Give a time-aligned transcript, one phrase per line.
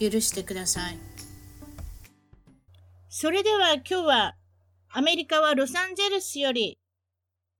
[0.00, 0.98] 許してください。
[3.08, 4.36] それでは今日は
[4.90, 6.78] アメリカはロサンゼルスより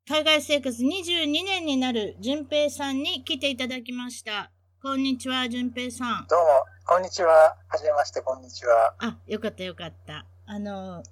[0.09, 4.51] 海外生活22年になる淳平さんに来ていただきました。
[4.83, 6.27] こんにちは、淳平さん。
[6.29, 6.47] どうも、
[6.85, 7.57] こんにちは。
[7.69, 8.95] はじめまして、こんにちは。
[8.99, 10.27] あ、よかったよかった。
[10.45, 11.05] あの、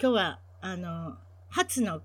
[0.00, 1.18] 今日は、あの、
[1.50, 2.00] 初の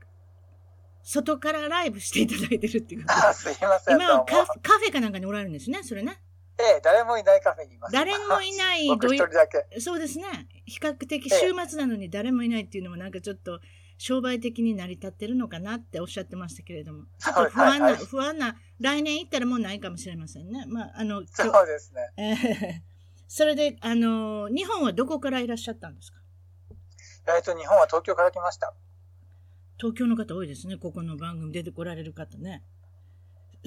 [1.04, 3.96] 外からライブしていただいてるっていうことであ、すいません。
[3.96, 6.20] 今はカフェかなんかにおられるんですね、それね。
[6.58, 7.94] ええ、誰もいないカフェにいます。
[7.94, 9.80] 誰もいない僕一人だけ。
[9.80, 10.26] そうですね。
[10.66, 13.60] 比較的ええ週末なのに誰もいないっていうのもなんかちょっと
[13.98, 17.04] 商売的に成り立ってるのかなっておっしゃってましたけれども。
[17.20, 20.66] ちょっと不安な、はいはい不安な、来年行ったらもうないかもしれませんね。
[20.68, 22.12] まあ、あの、そうですね。
[22.18, 22.96] えー
[23.28, 26.20] それで、あの、日本はどこからいらっしゃったんですか？
[27.36, 28.72] えっと、日本は東京から来ました。
[29.78, 30.78] 東京の方多いですね。
[30.78, 32.64] ここの番組出てこられる方ね。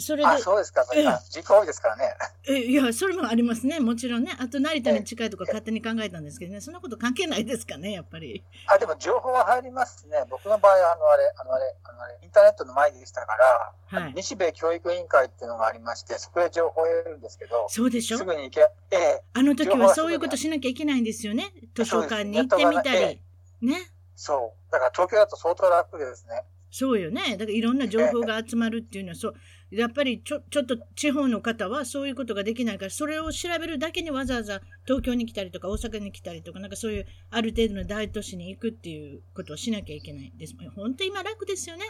[0.00, 0.84] それで、あ、そうですか。
[0.84, 2.14] それええあ実家多いですからね。
[2.48, 3.80] えいや、それもありますね。
[3.80, 4.36] もちろんね。
[4.38, 6.60] あと、成田に近いとか勝手に考えたんですけどね。
[6.60, 8.44] そんなこと関係ないですかね、やっぱり。
[8.66, 10.24] あ、でも情報は入りますね。
[10.30, 18.18] 僕の場合は、あの、あれ、あの、あれ、あの、あれ、インターネットの前でしたから、はい日米教育委員会っていうのがありまして、そこで情報を得るんですけど、そうでしょ？
[18.18, 21.52] すぐに行け、ええ、あの時はそういうことしなきゃいけないんですよね。
[21.74, 23.20] 図書館に行ってみたり。
[23.62, 23.90] ね。
[24.14, 24.72] そう。
[24.72, 26.42] だから東京だと相当楽ですね。
[26.70, 27.38] そうよね。
[27.38, 29.34] だからいろんな情報が集まるっていうのは、そう。
[29.70, 40.54] やっぱりちょ、ちょっと地方の方はそういうことができないから、それを調べるだけにわざわざ東京に来たりとか大阪に来たりとか、なんかそういうある程度の大都市に行くっていうことをしなきゃいけないです。
[40.74, 41.84] 本当今楽ですよね。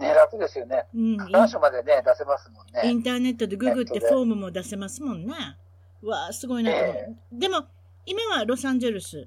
[0.00, 0.86] ね、楽ですよね。
[0.94, 1.16] うん。
[1.16, 2.82] 願書までね、出せますもんね。
[2.84, 5.34] インターネットでググってフォームも出せますもんね。
[6.02, 6.94] うわあ、すごいなと思う。
[6.96, 7.64] えでも、
[8.06, 9.26] 今はロサンゼルス。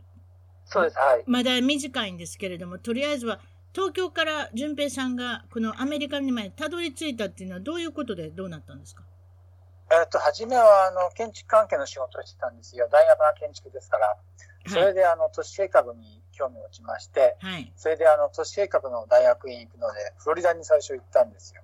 [0.66, 1.24] そうです、はい。
[1.28, 3.42] まだ短いんですけれども、とりあえずは
[3.74, 9.04] 東京から淳平さんがこのアメリカにまでたどり着いたっていうのはどういうことでどうなったんですか？
[9.92, 12.88] えっと、初めは、あの、建築関係の仕事をしてたんですよ。
[12.90, 14.18] 大学が建築ですから。
[14.68, 14.88] そはい。
[14.88, 17.74] れで、あの、都市計画に興味を持ちまして、はい。
[17.76, 21.62] それで、あの、都市計画の大学院行くので、フロリダに最初行ったんですよ。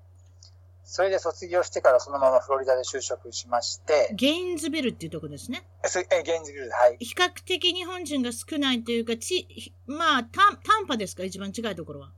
[0.90, 5.68] それで卒業してからそのままフロリダで就職しまして、ゲインズビルっていうとこですね。
[5.84, 6.98] え、ゲインズビルで、はい。
[7.00, 11.24] 比較的日本人が少ないというか、ち、まあ、タンタンパですか？
[11.26, 12.12] 一番近いところは。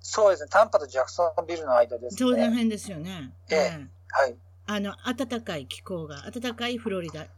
[0.00, 0.48] そうですね。
[0.50, 2.50] タンパとジャクソンビルの間です当然ね。
[2.50, 3.32] 辺ですよね。
[3.50, 4.36] えええはい。
[4.66, 7.22] あの、暖かい気候が、暖かいフロリダ。
[7.22, 7.28] え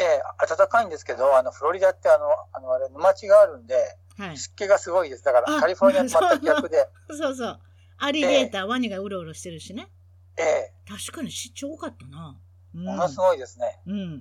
[0.00, 2.24] え、暖かいんですけど、あの、フロリダってあの、
[2.54, 3.76] あの、あれ、沼地があるんで、
[4.16, 4.38] はい。
[4.38, 5.24] 湿気がすごいです。
[5.24, 7.60] だから、あカリフォルニアと全く逆で、 そうそう。
[7.98, 9.88] アリゲーター、ワニがうろうろしてるしね。
[10.36, 12.36] ええ、確かに湿地多かったな。
[12.74, 12.84] うん。
[12.84, 13.80] ものすごいですね。
[13.86, 14.18] うん。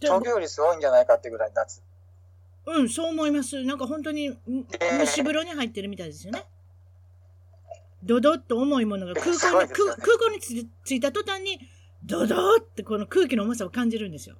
[0.00, 1.82] で東京よりすごいんじゃないかってぐらい夏。
[2.66, 3.64] うん、そう思います。
[3.64, 6.44] なんか本当に蒸し風呂に入ってるみたいですよね。
[8.02, 11.58] ドドッと重いものが空港に、ね空空港に着着いた途端に、
[12.04, 14.36] ドドーってこの空気の重さを感じるんですよ。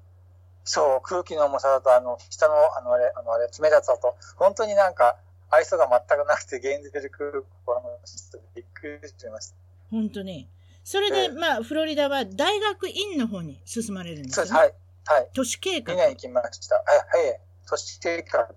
[0.65, 5.17] そう、空気の重さだと、あの、下の、あの、あれ、あの、あれ、冷たさと、本当になんか、
[5.50, 7.31] 愛想が全くなくて、現実で空
[7.64, 9.56] 港の人びっくりしました。
[9.91, 10.48] 本当に。
[10.84, 14.54] それで、ええまあ、フロリダは大学院の方に進まれるんですそうです。
[14.54, 14.75] はい。
[15.06, 15.28] はい。
[15.34, 15.94] 都市計2画。
[15.94, 16.76] 年行きました。
[16.76, 16.84] はい、
[17.26, 17.41] はい。
[17.69, 18.48] 都市計画。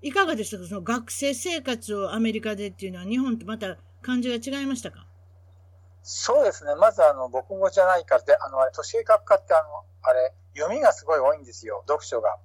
[0.00, 0.66] いかがでしたか？
[0.66, 5.06] その学生生活をアメリカでっていうのは、日本とまた感じが違いましたか？
[6.02, 6.74] そうですね。
[6.76, 12.38] まず、あの、僕語じゃないからで、あの、あれ、都市計画科って、あの、あれ、読みがすごい多いんですよ、読書が。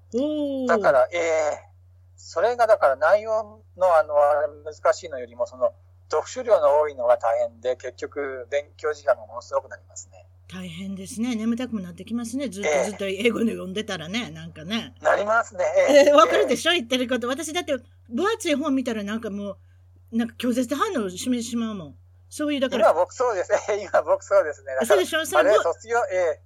[0.68, 1.73] だから、ええ
[2.26, 4.16] それがだから内容の、あの、
[4.64, 5.74] 難しいのよりも、その、
[6.10, 10.26] 読書量の多いのが大変で、結局、勉強時間がものすごくなりますね。
[10.48, 11.36] 大変ですね。
[11.36, 12.48] 眠たくもなってきますね。
[12.48, 14.96] ずっとええずっと英語で読んでたらね、なんかね。
[15.02, 15.66] なりますね。
[16.08, 16.72] えー、わかるでししょ？
[16.72, 17.28] 言ってること。
[17.28, 17.76] 私だって、
[18.10, 19.58] 分厚い本見たらなんかも
[20.12, 21.96] う、なんか拒絶反応を示してしまうもん。
[22.30, 23.52] そういう、だから、今僕そうです。
[23.70, 24.72] ええ今僕そうですね。
[24.86, 25.26] そうでしょ？
[25.26, 26.42] そあれ、れも、卒業、ええ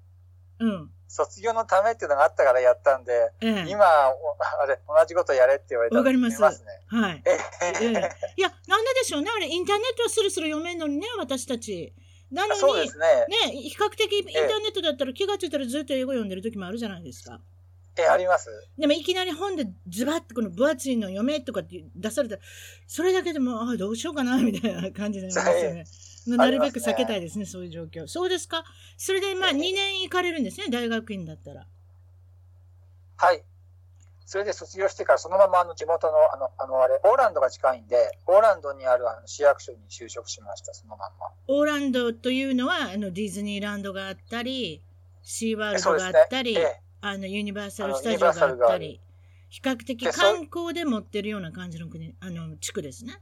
[0.59, 0.91] うん。
[1.07, 6.67] 卒業のためっていうのがあったからやったんで、ええ今、おあれ、同じことやれって言われたらわかります見ますね。
[6.87, 7.23] はい。
[7.25, 7.37] ええ
[7.81, 9.31] ええいや、なんででしょうね。
[9.35, 11.93] あれ、インターネットはスルスル読めんのにね、私たち。
[12.31, 12.89] なのに、ね。
[13.47, 17.39] ね、比較的インターネットだったら気がついたらずっと英語読んでる時もあるじゃないですか。
[17.97, 18.49] ええあります。
[18.77, 22.41] でもいきなり本でズバッとこの分厚いの読めとかって出されたら、
[22.85, 25.85] それだけでも、あどうしようかな、みたいな感じになりますよね。
[26.35, 28.07] なるべく避けたいですね、そういう状況。
[28.07, 28.63] そうですか？
[28.97, 31.65] それで、まあ、ええ2年行かれるんですね、大学院だったら。
[33.17, 33.43] はい。
[34.25, 41.27] それで卒業してからそのままあの地元の、あの、あの、あれ、オーランドが近いんで、オーランドにあるあの市役所に就職しました、そのまんま。
[41.47, 44.81] オーランドというのはあのディズニーランドがあったり、
[45.23, 48.99] シーワールドがあったり、そうですねあのユニバーサル・スタジオがあったり、
[49.49, 53.21] 比較的観光で持ってるような感じの国、あの地区ですね。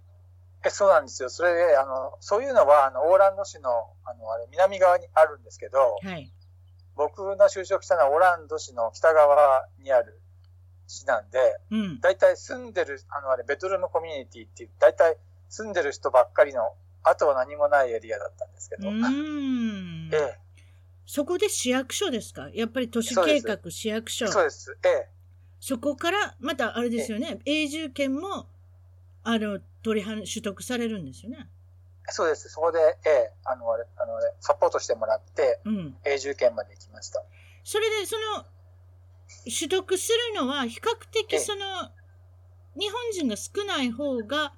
[0.66, 1.30] えそうなんですよ。
[1.30, 3.70] それで、あの、そういうのは、あの、オーランド市の、
[4.04, 6.32] あの、あれ、南側にあるんですけど、はい。
[6.96, 10.22] 僕の就職したのはオーランド市の北側にある
[10.88, 12.00] 市なんで、うん。
[12.02, 15.18] 大体住んでる、あの、あれ、ベトルームコミュニティっていう、大体
[15.50, 16.74] 住んでる人ばっかりの、
[17.04, 20.40] あとは何もないエリアだったんですけうど、ーんええ、
[21.06, 22.50] そこで市役所ですか？
[22.54, 24.28] やっぱり都市計画市役所。
[24.28, 24.76] そうです。
[24.84, 25.10] ええ、
[25.60, 28.48] そこから、またあれですよね、永住権も、
[29.24, 31.48] あの、取りは取得されるんですよね。
[32.08, 32.50] そうです。
[32.50, 35.98] そこで、ええ、あの、あれ、あのあれ、サポートしてもらって、うん。
[36.04, 37.24] 永住権まで行きました。
[37.64, 38.46] それで、その、
[39.46, 41.90] 取得するのは、比較え的えその、
[42.80, 44.54] 日本人が少ない方が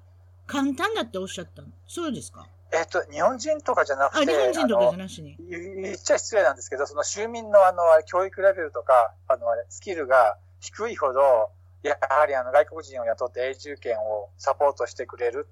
[0.46, 1.68] 簡単だっておっしゃったの？
[1.86, 2.46] そうですか？
[2.72, 5.36] えっ、と、日本人とかじゃなあ、くて、日本人とかじゃなしに。
[5.38, 11.50] 言言っちゃ失礼なんですけど、その州民のあの、教育レベルとか、あの、あれ、スキルが低いほど、
[11.82, 15.46] やはりあの、外国人を雇って永住権をサポートしてくれる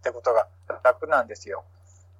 [0.00, 0.48] ってことが
[0.82, 1.64] 楽なんですよ。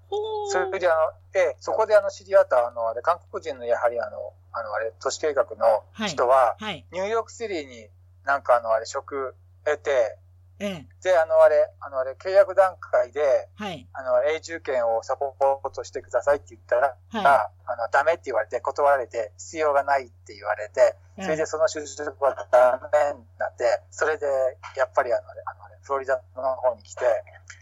[0.08, 0.96] ほそれであの、
[1.34, 6.86] ええ、そこであの、知り合ったあの、あれ、韓国人のやはりあの、あの、あれ、都市計画の人は、はい。
[6.92, 7.88] ニューヨークシティに
[8.24, 9.34] なんかあの、あれ、職
[9.64, 10.18] 得て、
[10.60, 10.86] ええ。
[11.02, 13.86] で、あの、あれ、あの、あれ、契約段階で、はい。
[13.92, 21.22] あの、永住権をサポートしてくださいって言ったら、はあの、ダメって言われて、断られて、必要がないって言われて、い。
[21.22, 24.26] それでその就職はダメになって、それで、
[24.76, 27.04] やっぱりあの、あれ、あのあれフロリダの方に来て、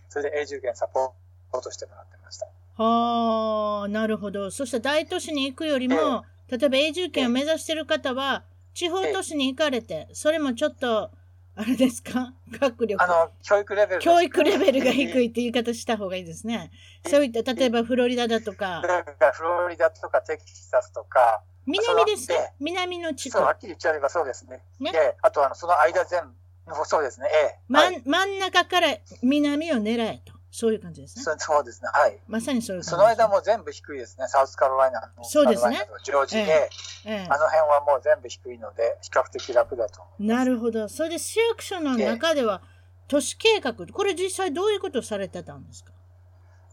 [0.09, 2.47] それで永住権サポートしてもらってました。
[2.83, 4.51] はあ、なるほど。
[4.51, 8.45] そしたら大都市に行くよりも、例えば永住権を目指している方は、
[8.75, 11.11] 地方都市に行かれて、それもちょっと、
[11.59, 12.35] あれですか？
[12.61, 13.07] 学力あ。
[13.07, 15.25] の、教育レベル教育レベルが低い。
[15.27, 16.71] いって言い方した方がいいですね。
[17.07, 18.83] そういった、例えばフロリダだとか、
[19.33, 23.47] フロリダとかテキサスとか、南ですそうええ南の地区そう、。
[23.47, 24.63] はっきり言っちゃえばそうですね。
[24.79, 26.23] ねええ、あとあの、その間全
[26.67, 27.59] 部、そうですね、ええ。
[27.69, 28.89] 真ん中から
[29.23, 30.36] 南を狙えと。
[30.59, 31.23] そういう感じですね。
[31.23, 32.19] そそうですね、はい。
[32.27, 32.91] まさにそういう感じ。
[32.91, 34.27] その間も全部低いですね。
[34.27, 35.23] サウスカロライナの。
[35.23, 36.69] そうですねジョージ、えええ
[37.05, 40.01] ええあの辺はもう全部低いので、比較的楽だと。
[40.19, 40.89] なるほど。
[40.89, 42.63] それで市役所の中では、
[43.07, 45.93] 都市計画、これ実際どういうことをされてたんですか？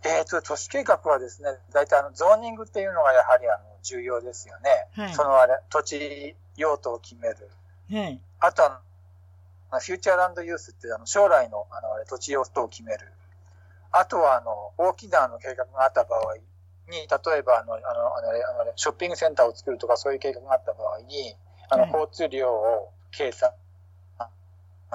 [0.06, 4.70] えっ、と、都市計画はですね、大体あの、ゾーニングっていうのがやはりあの、重要ですよね。
[4.96, 7.50] はいそのあれ、土地用途を決める。
[7.92, 8.22] はい。
[8.40, 8.82] あとあ
[9.74, 13.12] の、フューチャーランドユースってあの、将来のあの、あれ、土地用途を決める。
[13.94, 16.36] あとはあの、大きなあの、計画があった場合
[16.90, 21.36] に、例えばあの、あの、あのあれ、ショッピングセンターを作るとかそういう計画があった場合に、
[21.70, 23.52] あの、はい交通量を計算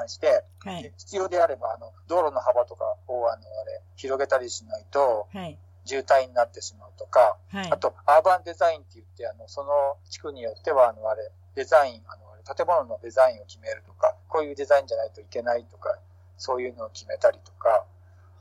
[0.06, 0.92] して、はい。
[0.96, 5.58] 必要であれば、あの、道路の幅とかを、あの、あれ、広げたりしないと、はい。
[5.84, 7.70] 渋滞になってしまうとか、はい。
[7.70, 15.98] あと、アーバンデザインって言って、あの、その地区によっては、あの、あれ、デザイン、あの、あれ建物のデザインを決めるとか、こういうデザインじゃないといけないとか、
[16.36, 17.84] そういうのを決めたりとか、は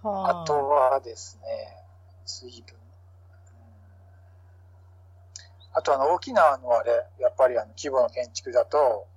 [0.03, 1.47] あとはですね、
[2.25, 2.87] 随分、うん
[5.73, 9.07] あとあの、大きなあの、あれ、やっぱりあの、規模の建築だと、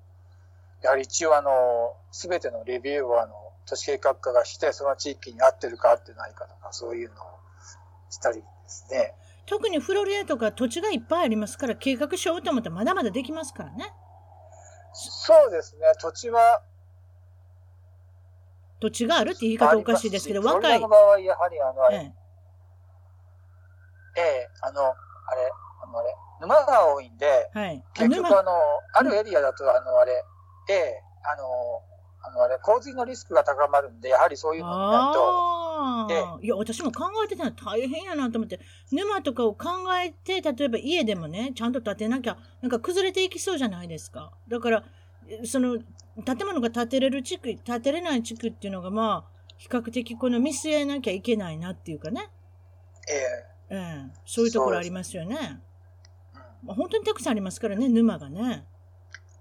[0.83, 3.35] やはり一応あの、すべてのレビューをあの、
[3.67, 7.27] 都市計画課がして、その地域に合ってるか合ってないかとか、そういうのを
[8.11, 9.15] したりですね。
[9.47, 13.93] 特にフロリダとか土地がいっぱいありますから、計画しようと思ったらまだまだできますからね。
[14.93, 16.63] そうですね、土地は、
[18.81, 20.63] 土地があるって言い方おかしいですけど、あります。
[20.63, 20.79] し若い。
[20.79, 21.07] フロリダの。
[21.07, 22.13] 場合、やはりあの、あれ、ええ。
[24.21, 24.85] えあの、あ
[25.35, 27.85] れ、あの、あれ、沼が多いんで、えはい。
[27.85, 28.39] あ結局沼。
[28.39, 28.53] あの、
[28.95, 30.25] あるエリアだと、あの、あれ、
[30.69, 31.83] ええあの、
[32.23, 38.61] あの、あれ、洪水のリスクが高まるんで、やはりそういうのを見ないと、ああ、いや、私も考えてたら大変やなと思って、
[38.93, 39.69] 沼とかを考
[40.03, 44.33] えて、例えば家でもね、ちゃんと建てなきゃ、なんか崩れていきそうじゃないですか。
[44.49, 45.00] だから、え
[45.45, 45.79] その、
[46.25, 52.31] 建物が建てれる地区、建てれない地区っていうのが、まあ、比較的この見据えなきゃいけないなっていうかね。
[53.09, 55.37] ええええ、そういうところありますよね。
[55.37, 55.71] うん
[56.63, 58.67] まあ、本当にたくさんありますからね、沼がね。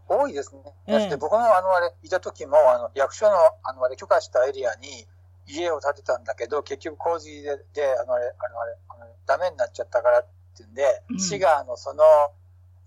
[0.07, 0.61] 多いですね。
[0.87, 5.07] ええだって僕もあの、あれ、いた時も、あの、役所の、あの、あれ、許可したエリアに
[5.45, 12.03] 家を建てたんだけど、結局洪水で、で、あの、あれ、あの、あれ、あのダメになっちゃったからっていうんで、うん市が、あの、その、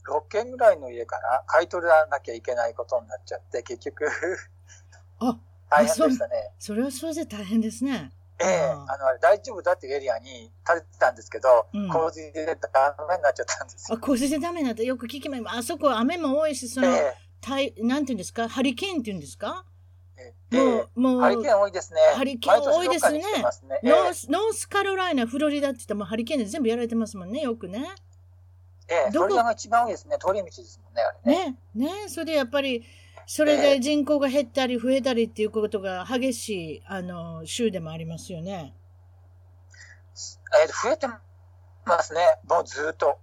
[0.06, 4.06] 6軒ぐらいの家かな、買い取らなきゃいけないことになっちゃって、結局、
[5.20, 5.38] あ、
[5.70, 6.50] 大変でしたね。
[6.58, 8.12] それはそれで大変ですね。
[8.40, 8.48] ええ。
[8.66, 8.94] ああ。
[8.94, 11.88] あの、大丈夫だっていうエリアに建ててたんですけど、うん。
[11.88, 14.00] 洪水でダメになっちゃったんですあ、よ。
[14.00, 15.42] 洪水でダメなってよく聞きます。
[15.46, 17.14] あそこ雨も多いし、その、ええ。
[17.40, 19.64] 台なんていうんですか、ハリケーンっていうんですか？
[20.16, 22.00] えもう、もう、ハリケーン多いですね。
[22.14, 23.22] ハリケーン多いですね。
[23.52, 23.80] すね。
[23.82, 23.88] え。
[23.88, 27.84] ノースノースカロライナ、フロリダって言ったらもうハリケーンで全部やられてますもんね、よくね。
[28.92, 29.26] ええどこ？
[29.26, 30.16] フロリダが一番多いですね。
[30.18, 31.56] 通り道ですもんね、あれね。
[31.74, 32.84] ね、ね、それでやっぱり、
[33.26, 38.74] それで人口が減ったり増えたりっていうことが激しい、あの、州でもありますよね。
[40.64, 41.06] えー増えて
[41.86, 42.20] ますね。
[42.48, 43.18] もうずっと。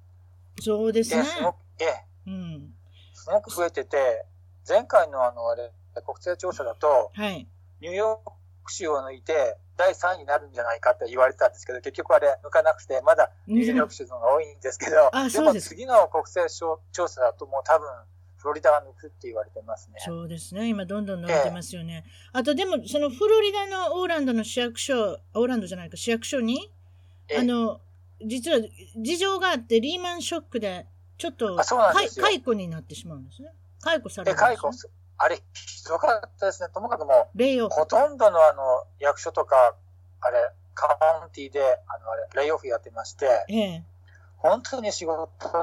[0.59, 1.23] そうですねええ。
[1.25, 2.73] すごく、ええうん。
[3.13, 4.25] すごく増えてて、
[4.67, 5.71] 前回のあの、あれ、
[6.05, 7.47] 国勢調査だと、はい。
[7.81, 8.31] ニューヨー
[8.69, 17.87] ク州を抜いて、第3位になるんじゃないかって言われてたんですけど、結局あれ、抜かなくて、まだニューヨーク州の方が多いんですけど、でも次の国勢調査だともう多分、
[18.37, 19.95] フロリダが抜くって言われてますね。
[19.99, 20.69] そうですね。
[20.69, 22.05] 今どんどん伸びてますよね。
[22.31, 26.71] あとでも、そのフロリダのオーランドの市役所、オーランドじゃないか、市役所に、
[27.27, 27.81] ええあの、
[28.25, 28.59] 実は
[28.97, 30.85] 事情があって、リーマンショックで、
[31.17, 33.51] ちょっと、解雇になってしまうんですね。
[33.81, 34.47] 解雇されえ、るんです、ね。
[34.47, 36.69] 解雇す、あれ、ひどかったですね。
[36.73, 37.37] ともかくもう。
[37.69, 39.75] ほとんどのあの、役所とか、
[40.21, 40.87] あれ、カ
[41.23, 43.83] ウンティで、あの、あれ、レイオフやってまして、ええ。
[44.37, 45.59] 本当に仕事が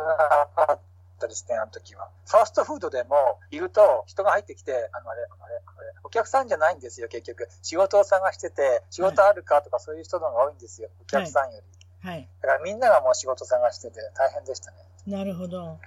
[0.57, 0.79] なかっ
[1.19, 2.11] たですね、あの時は。
[2.27, 7.49] ファーストフードでも、いると、人が入ってきて、あの、あれ、あれ、あれ、お客さんじゃないんですよ、結局。
[7.63, 11.63] 仕事を探してて、仕事あるかとか、そういう人の方が多いんですよ、お客さんよ
[12.03, 12.09] り。
[12.09, 12.29] はい。
[12.43, 14.77] だからみんながもう仕事探してて、大変でしたね。
[15.07, 15.79] なるほど。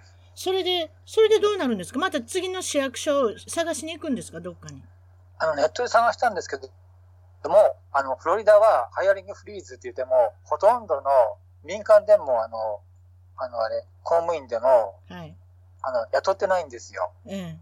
[0.41, 1.99] それで、それでどうなるんですか？
[1.99, 4.39] また次の市役所を探しに行くんですか？
[4.39, 4.81] どっかに。
[5.37, 6.69] あの、ネットで探したんですけど、
[7.43, 7.57] でも、
[7.91, 11.11] あの、フロリダはハイアリングフリーズって言っても、ほとんどの
[11.65, 12.79] 民間でも、あの、
[13.35, 15.35] あの、あれ、公務員でも、はい。
[15.81, 17.11] あの、雇ってないんですよ。
[17.25, 17.59] ええ。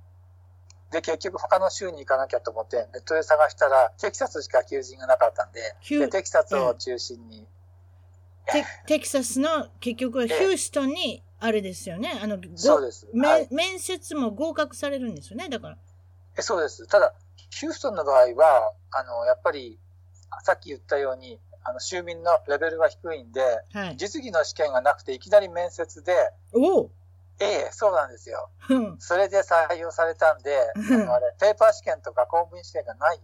[0.92, 7.48] で、結局他の州に行かなきゃと思って、ネットで探したら、テキサスしか求人がなかったんで、でテキサスを中心に、
[8.46, 12.20] テテキサスの結局はヒューストンにあれですよね。
[12.22, 13.08] あの、ごそうです。
[13.14, 13.48] めはい。
[13.52, 15.50] 面接も合格されるんですよね。
[15.50, 15.78] だから。
[16.38, 16.88] えそうです。
[16.88, 17.14] ただ、
[17.50, 19.80] ヒューストンの場合は、あの、やっぱり、
[20.44, 23.42] さっき言ったように、あの、州民のレベルが低いんで、
[23.74, 23.98] はい。
[23.98, 26.92] 実技の試験がなくて、いきなり面接で、おお
[27.40, 28.50] ええ、そうなんですよ。
[28.70, 33.20] うんそれで採用されたんで、あのあれ、ペーパー試験とか公務員試験がない。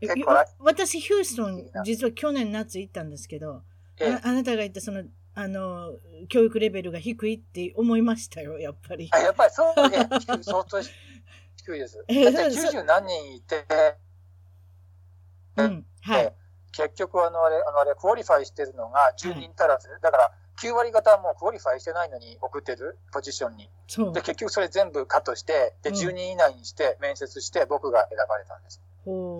[0.00, 3.62] 結構私、ヒューストン、実は去年夏行ったんですけど、
[4.00, 5.94] ええああなたが言ったその、あの、
[6.28, 9.08] 教育レベルが低いって思いましたよ、やっぱり。
[9.12, 10.80] あやっぱりそう、ええ低い相当
[11.56, 12.04] 低いです。
[12.08, 13.64] えだってそうです90何人いて、
[15.56, 15.86] うん。
[16.02, 16.22] はい。
[16.24, 16.32] え
[16.72, 19.88] 結局あのあれ、あのあれ、 qualify してるのが10人足らず。
[20.00, 23.70] だから、9割方はもう qualify してないのに送ってるポジションに。
[24.12, 24.22] で、。
[24.22, 28.80] 結局それ全部カットして、で、うん10人以内にして面接して僕が選ばれたんです。
[28.80, 28.91] ほう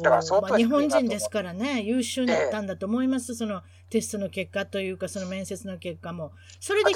[0.02, 6.32] だから相当まあ、日本人ですからね、優秀だったんだと思います、そのテストの結果というか、その面接の結果も。
[6.60, 6.92] それで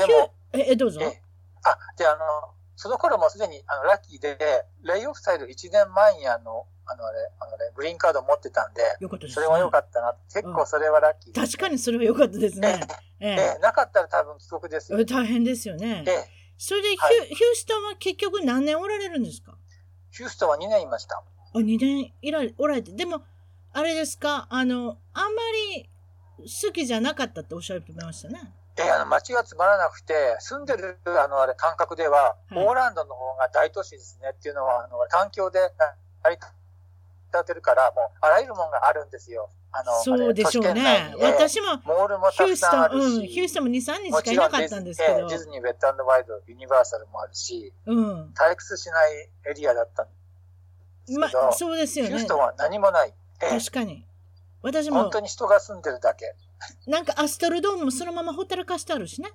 [0.53, 1.05] え、え、どうぞえ。
[1.07, 1.23] え
[1.65, 2.19] あ、で、あの、
[2.77, 4.37] その頃もすでにあのラッキーで、
[4.83, 9.35] レイオフされる1年前にあの、あのあれ、あのね、グリーンカード持ってたんで、よかったです、ね。
[9.35, 10.15] それは良かったな。
[10.33, 12.81] 結構それはラッキーです、確かにそれは良かったですね。
[13.21, 15.01] ええええ、なかったら多分帰国ですよ。
[15.01, 16.11] え大変ですよねえ。
[16.11, 16.25] え、
[16.59, 19.57] それでヒュ,、はいヒューストンは結局何年おられるんですか？
[20.11, 21.23] ヒューストンは2年いました。
[21.57, 22.93] あ、2年いらおられて。
[22.93, 23.23] でも、
[23.73, 25.43] あれですか、あの、あんま
[25.75, 25.89] り
[26.39, 28.53] 好きじゃなかったっておっしゃってましたね。
[28.79, 35.59] ええ、あの、街がつまらなくて、住んでる、あの、あれ、感覚では、はいオーランドの方が大都市ですねっていうのは、あの、環境で
[36.23, 36.47] 成り立
[37.39, 39.49] ってるから、もう、あらゆるものがあるんですよ。
[39.73, 48.33] あの、そうでしょうね私もモールもヒューストン、うん、ヒューストンも2、3人もちろしかいなんかったんですけどディズニー、ええディズニー、ベッドワイド、ユニバーサルもあるし、うん。
[48.33, 50.26] 退屈しないエリアだったんです
[51.19, 52.27] まけど、そうですよねヒュース。
[52.29, 53.15] トンは何もない。
[53.43, 54.07] ええ確かに。
[54.63, 56.35] 私も本当、に人が住んでるだけ。
[56.87, 59.31] なんかアストルドームもそのままほったらかしてあるしね。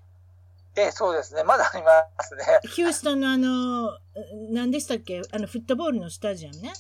[0.75, 1.44] ええ、そうですね。
[1.44, 1.92] まだありま
[2.24, 2.44] すね。
[2.63, 3.98] ヒューストンのあの、
[4.51, 5.22] 何でしたっけ？
[5.32, 6.74] あの、フットボールのスタジアムね。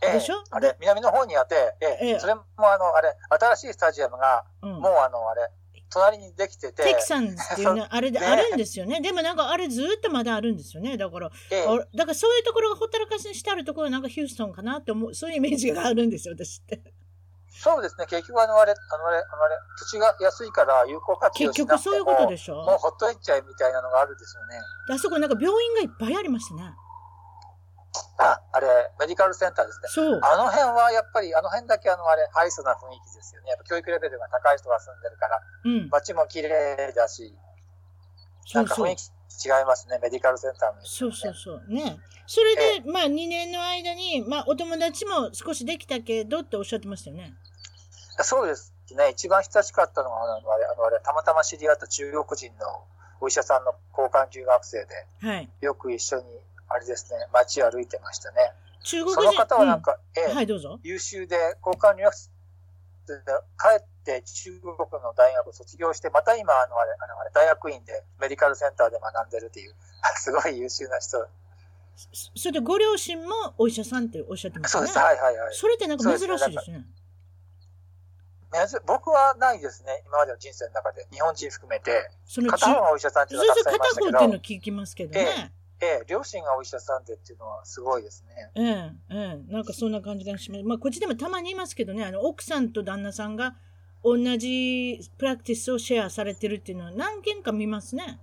[0.00, 0.42] ええでしょ？
[0.50, 4.80] あれ、南の方にあって、ええええそれもあの、あれ、新しいスタジアムが、うん。
[4.80, 5.50] もうあの、あれ、
[5.90, 9.00] 隣にできてて、テキサンズっていうの あれでねあるんですよね。
[9.00, 10.96] でもなんかあれずっとまだあるんですよね。
[10.96, 11.64] だから、え
[11.94, 16.82] だからそういうところがほったらかしにしてあるところはなんかヒューストンかなって思う、そういうイメージがあるんですよ、私って。
[17.50, 18.06] そうですね。
[18.06, 24.60] 結局あの、あれ、あの、あれ、あの、あれ、土地が安いから有効活用結しなくても局そういうことでしょもうほっといちゃえみたいなのがあるんですよね。
[24.86, 26.72] であそこなんか病院がいっぱいありましたね。
[28.18, 28.66] あ、あれ、
[28.98, 29.88] メディカルセンターですね。
[29.88, 30.20] そう。
[30.22, 33.50] あの辺はやっぱり、あの辺だけあの、あれ、ハイソな雰囲気ですよね。
[33.50, 35.88] やっぱ教育レベルが高い人が住んでるから、うん。
[35.90, 37.34] 街も綺麗だし、
[38.46, 38.96] そうんか雰囲。
[38.96, 39.10] 気
[39.46, 39.98] 違いますね。
[40.02, 41.62] メディカルセンターの、そうそうそう。
[41.68, 42.00] ね。
[42.26, 47.34] それで、まあ2年の間に、まあお友達も少しできたけどっておっしゃってましたよね。
[48.22, 49.10] そうですね。
[49.10, 52.84] 一番親しかったのは、あの、あれ、あの、あれ、たまたま知り合った中国人の
[53.20, 55.48] お医者さんの交換留学生で、はい。
[55.60, 56.24] よく一緒に
[56.68, 58.52] あれですね、街歩いてましたね。
[58.84, 59.22] 中国人？
[59.22, 60.78] その方はなんか、ええうんはい、どうぞ。
[60.82, 62.28] 優秀で交換留学生
[63.06, 63.22] で
[63.58, 64.72] 帰って中国
[65.02, 69.74] の大学を卒業して、また今、あのあれ、あのあれ大学院でメディカルセンターで学んでるっていう、
[70.16, 71.26] すごい優秀な人。
[71.96, 74.78] そそれでご両親もお医者さんっておっしゃってますね。
[74.78, 75.54] そうです、はいはいはい。
[75.54, 76.84] それってなんか珍しいですね。
[78.86, 82.10] 僕はないですね、今までの人生の中で、日本人含めて。
[82.24, 85.20] その片方がお医者さんっていうのはたくさんいま片方したけど、っていうの聞きますけどね。
[85.20, 85.50] ええ、
[86.06, 88.50] 両親がお医者さんでっていうのはすごいですね。
[88.54, 90.64] ええ、ええ、なんかそんな感じがします。
[90.64, 93.56] まあ、こっちでもたまにいますけどね、あの、奥さんと旦那さんが
[94.02, 98.20] 同じプラクティスをシェアされてるっていうのは何件か見ますね。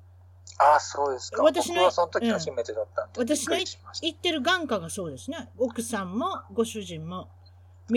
[0.57, 1.43] ああ、そうですか。
[1.43, 5.49] 私のその時初めてだったんで、私の行ってる眼科がそうですね。
[5.57, 7.29] 奥さんもご主人も。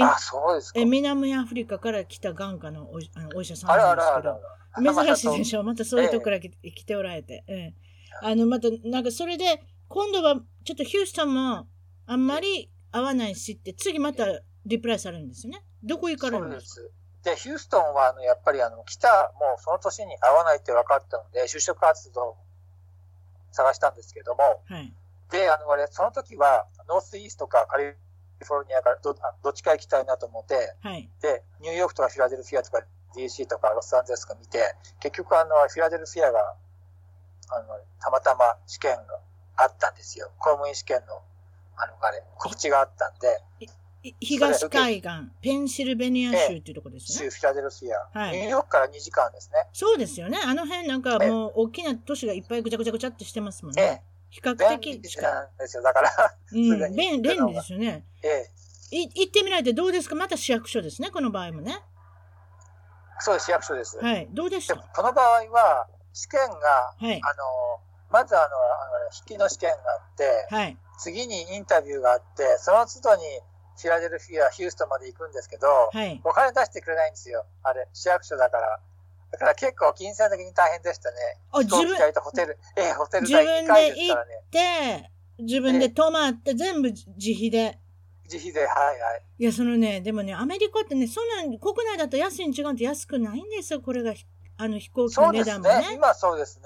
[0.01, 0.85] ああ、そうですかえ。
[0.85, 4.41] 南アフリカから来た眼科のおいあのお医者さんなんですけあらあらどあ。
[5.03, 5.15] ら。
[5.15, 7.45] 珍しいでしょまたそういうとこから来て,、来ておられて。
[7.47, 7.75] ええ、
[8.23, 11.67] あの、また、なんかそれで、今度はちょっとヒューストンも
[12.07, 14.27] あんまり合わないしって、次また
[14.67, 15.63] リプライされるんですよね。
[15.83, 16.89] どこ行かれるんですか？
[16.89, 16.93] す。
[17.25, 22.37] で、ヒューストンは、あの、やっぱり、あの、来た、もうその年に合わないって分かったので、就職活動を
[23.53, 24.93] 探したんですけども、はい。
[25.31, 31.11] で、あの、あれ、その時は、ノースイーストかカリフォルニアからどあどっちか行きたいなと思って、はい。
[31.21, 32.83] で、ニューヨークとかフィラデルフィアとか
[33.17, 36.55] DC とかロサンゼルスとか見て、結局あの、フィラデルフィアが、
[37.51, 39.03] あの、たまたま試験が
[39.57, 40.31] あったんですよ。
[40.39, 41.23] 公務員試験の、
[41.77, 43.41] あの、あれ、告知があったんで、
[44.05, 45.11] い東海岸、
[45.43, 47.31] ペンシルベニア州っていうとこですね。
[47.31, 49.67] 州フィラデルフィア、はいニューヨークから2時間ですね。
[49.73, 50.39] そうですよね。
[50.45, 54.03] あの辺なんかもう大きな都市がいっぱいぐちゃぐちゃぐちゃってしてますもんえね。
[54.31, 55.25] 比較的近い。
[55.25, 55.83] なんですよ。
[55.83, 56.11] だから、
[56.53, 58.05] うん、便便利ですよね。
[58.23, 58.29] え
[58.93, 60.15] え、い行ってみないとどうですか？
[60.15, 61.81] また市役所ですね、この場合もね。
[63.19, 63.99] そうです、市役所です。
[63.99, 64.29] はい。
[64.31, 64.75] どうでした？
[64.77, 67.21] でこの場合は、試験が、はい。
[67.23, 68.49] あの、まずあの、あ
[69.05, 70.77] の筆記の試験があって、はい。
[70.99, 73.23] 次にインタビューがあって、その都度に
[73.81, 76.21] フィラデルフィア、ヒューストンまで行くんですけど、はい。
[76.25, 77.47] お金出してくれないんですよ。
[77.63, 78.81] あれ、市役所だから。
[79.31, 81.17] だから結構金銭的に大変でしたね。
[81.53, 84.43] あ、自分飛行機、代とホテル、ええ、ホテル自代2回分で行っですからね。
[84.51, 87.05] て、自分で泊まって、全部自
[87.37, 87.79] 費で。
[88.25, 88.67] 自費で、はい
[89.01, 89.23] はい。
[89.39, 94.13] いや、そのね、でもね、アメリカってね、そんなん、国内だと安いに違うんと安くないんですよ、これが。
[94.59, 95.89] あの、飛行機のそうです値段もね。
[95.89, 95.95] ね。
[95.95, 96.65] 今そうですね。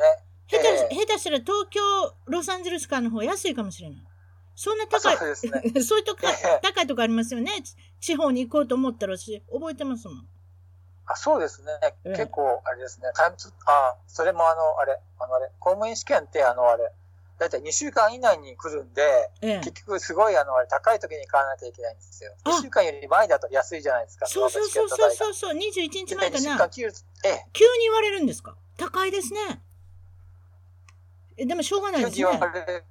[0.48, 1.80] 下手下手したら東京、
[2.26, 4.02] ロサンゼルス間の方が安いかもしれない。
[4.54, 5.62] そんな高い、そうですね。
[5.82, 7.62] そういうとこ、ええ高いとこありますよね。
[7.62, 10.28] ち地方に行こうと思ったら私、覚えてますもん。
[11.06, 11.72] あそうですね。
[11.82, 13.10] ええ結構、あれですね。
[13.14, 16.92] タイムツあ、それもあの、あれ、あのあれ、公務員試験って、あの、あれ、
[17.38, 19.60] だいたい2週間以内に来るんで、ええ。
[19.60, 22.32] 結局すごいあの、高い時に買わなきゃいけないんですよ。
[22.44, 24.26] あ2週間より前だと安いじゃないですか。
[24.26, 26.68] そうそうそうそうそうそう、21日前か2週な間。
[26.70, 26.92] 切る、
[27.24, 28.54] ええ、急に言われるんですか？
[28.76, 29.60] 高いですね。
[31.36, 32.64] えでもしょうがないです急に言わね。
[32.66, 32.84] れ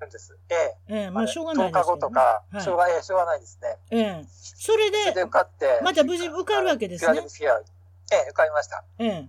[0.00, 0.36] るんです。
[0.48, 0.76] ええ。
[0.88, 1.82] ええ、まあしょうが10ないですね。
[1.82, 2.20] 日後とか、
[2.52, 3.76] はいしょうが、ええ、しょうがないですね。
[3.90, 4.24] ええ。
[4.30, 7.18] それで、それで受かって、また無事受かるわけですね
[8.12, 8.84] ええ、受かりました。
[8.98, 9.28] ええ。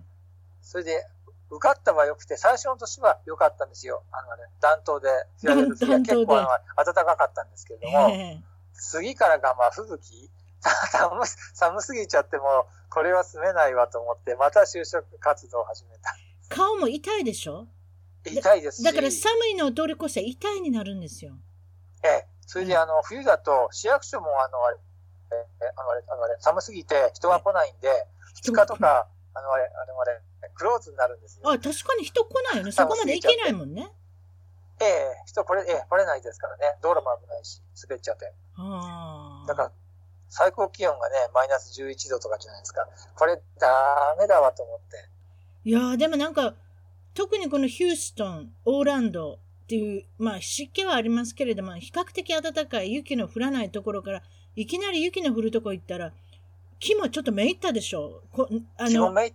[0.62, 1.06] それで、
[1.50, 4.02] 受かったは良くて、最初の年は良かったんですよ。
[4.12, 5.08] あのね、暖冬で、
[5.40, 6.42] フィラデルフィア暖冬で結構あ
[6.76, 8.42] の暖かかったんですけれども、え え
[8.74, 10.30] 次からがまあ吹雪。
[10.90, 11.20] 寒
[11.54, 16.14] 寒すぎちゃってもうこれは住めないわと思ってまた就職活動を始めた。
[16.48, 17.66] 顔も痛いでしょ？
[18.26, 18.82] 痛いですし。
[18.84, 21.34] だから寒いのを通り越したら痛いになるんですよ。
[22.02, 22.26] ええ。
[22.46, 24.76] それであの冬だと市役所もあのあれ
[25.32, 28.06] ええあのあれあのあれ寒すぎて人が来ないんで
[28.44, 30.20] 2日とかあのあれあのあれ
[30.56, 32.72] クローズになるんですよあ、確かに人来ないよね。
[32.72, 33.88] そこまで行けないもんね。
[34.80, 39.48] ええ人これええ来れないですからね道路も危ないし滑っちゃってああ。
[39.48, 39.72] だから
[40.28, 43.68] 最高気温がねマイナス11度とかじゃないですかこれダ
[44.18, 45.08] メだわと思って
[45.66, 46.54] いやーでもなんか、
[47.12, 49.32] 特にこのヒューストン、オーランド
[49.64, 54.22] っていう、まあ湿気はありますけれども、比較的暖かい雪の降らないところから、
[54.54, 56.12] いきなり雪の降るとこ行ったら、
[56.78, 59.32] 木もちょっとめいったでしょこあの、え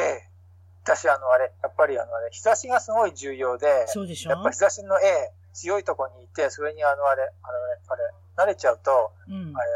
[0.00, 0.28] え。
[0.84, 4.30] 私、あの、あれ、やっぱり、あの、あれ、日差しがすごい重要で、そうでしょ？
[4.30, 9.60] やっぱ日差しの、ええ、強いところにいて、それに、あの、あれ、あの、あれ、慣れちゃうと、うんあ。
[9.62, 9.66] れ、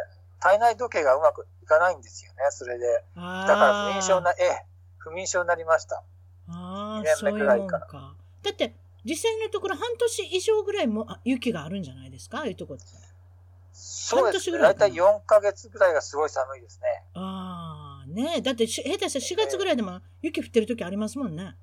[0.41, 3.05] 体内時計がうまくいかないんですよね、それで。
[3.17, 4.65] あだから、不眠症な、ええ、
[4.99, 6.03] 不眠症になりました。
[6.51, 8.15] ああ、二年そういうもん目くらいかか。
[8.43, 12.39] だって、実際のところ半年以上ぐらいもあ雪があるんじゃないですか？
[12.39, 12.85] ああいうとこって。
[13.73, 14.51] そうですね。
[14.51, 17.05] 半年ぐらいかなだいたい4ヶ月ぐらいがすごい寒いですね。
[17.15, 17.38] ああ、
[18.23, 18.41] ねえ。
[18.43, 21.55] だってし、下手したら4月ぐらいでも雪降ってる時ありますもんね。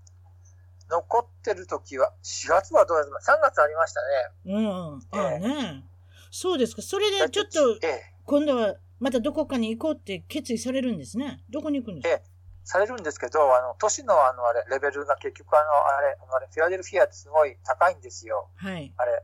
[0.90, 4.54] 残ってる時は、4月はどうですか ?3 月ありましたね。
[4.54, 4.94] うん。
[5.20, 5.90] ああええねえ。
[6.32, 6.82] そうですか。
[6.82, 11.44] それでちょっと、ええ、今度はまたどこかに行こうって決意されるんですね。
[11.50, 12.22] どこに行くんですか？
[12.22, 12.24] え
[12.64, 18.50] されるんですけど、あの、都市のあの、あれ、レベルが結局あの、あれ、あれ、フィラデルフィアってすごい高いんですよ。
[18.56, 18.92] はい。
[18.98, 19.24] あれ、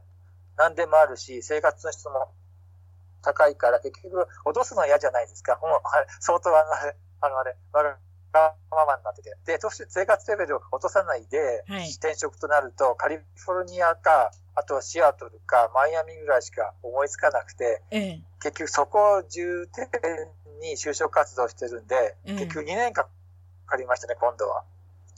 [0.57, 2.33] 何でもあるし、生活の質も
[3.23, 5.57] 高いから、結局、落とすのは嫌じゃないですか。
[5.61, 7.83] もう、あれ相当あの、あれ、あの、あれ、わ
[8.33, 9.35] がままになってて。
[9.45, 11.89] で、そして生活レベルを落とさないで、はい。
[11.91, 18.21] 転職となると、カリフォルニアか、あとはシアトルか、マイアミぐらいしか思いつかなくて、ええ。
[18.41, 19.87] 結局そこを重点
[20.61, 23.09] に就職活動してるんで、うん結局2年間か
[23.67, 24.63] かりましたね、今度は。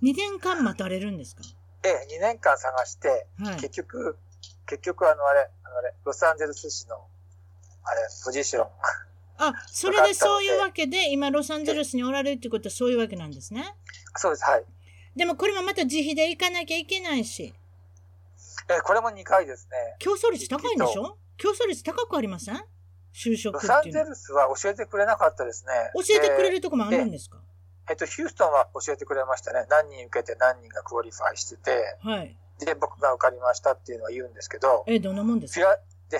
[0.02, 1.44] 2年間待たれるんですか？
[1.84, 3.56] ええ、2年間探して、はい。
[3.58, 4.18] 結局、
[4.66, 6.96] 結局あのあれ、あのあれ、ロサンゼルス市の、
[7.84, 8.68] あれ、ポジション。
[9.38, 13.76] あ、それでそういうわけで、今ロサンゼルスにおられるってことはそういうわけなんですね？
[14.16, 14.64] そうです、はい。
[15.16, 17.54] でもこれもまた自費で行かなきゃいけないし、
[18.70, 19.78] ええ、これも2回ですね。
[20.00, 21.18] 競争率高いんでしょ？
[21.38, 22.64] 競争率高くありません？
[23.14, 24.00] 就職ロっていうの。
[24.00, 25.72] サンゼルスは教えてくれなかったですね。
[25.94, 27.38] 教えてくれでるとこもあるんですか？
[27.90, 29.66] えっと、ヒューストンは教えてくれましたね。
[29.70, 32.36] 何人受けて何人が qualify してて、はい。
[32.60, 35.62] で、僕が受かりましたっていうのは言うんですけど、え、どんなもんですか？
[35.62, 36.20] フィラ、で、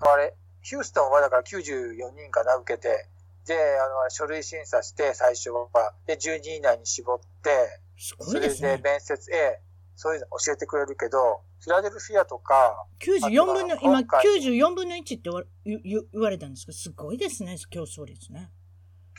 [0.00, 3.06] あれ、ヒューストンはだから94人かな、受けて、
[3.46, 5.68] で、あの、書類審査して、最初は、
[6.06, 7.50] で、12位以内に絞って、
[7.98, 8.80] すごそれでいですね。
[8.82, 9.60] 面接、ええ、
[9.94, 15.30] そういうの教えてくれるけど、フィラデルフィアとか、94分の今今回94分の1って
[15.64, 16.72] 言われたんですか？
[16.72, 18.50] すごいですね、競争率ね。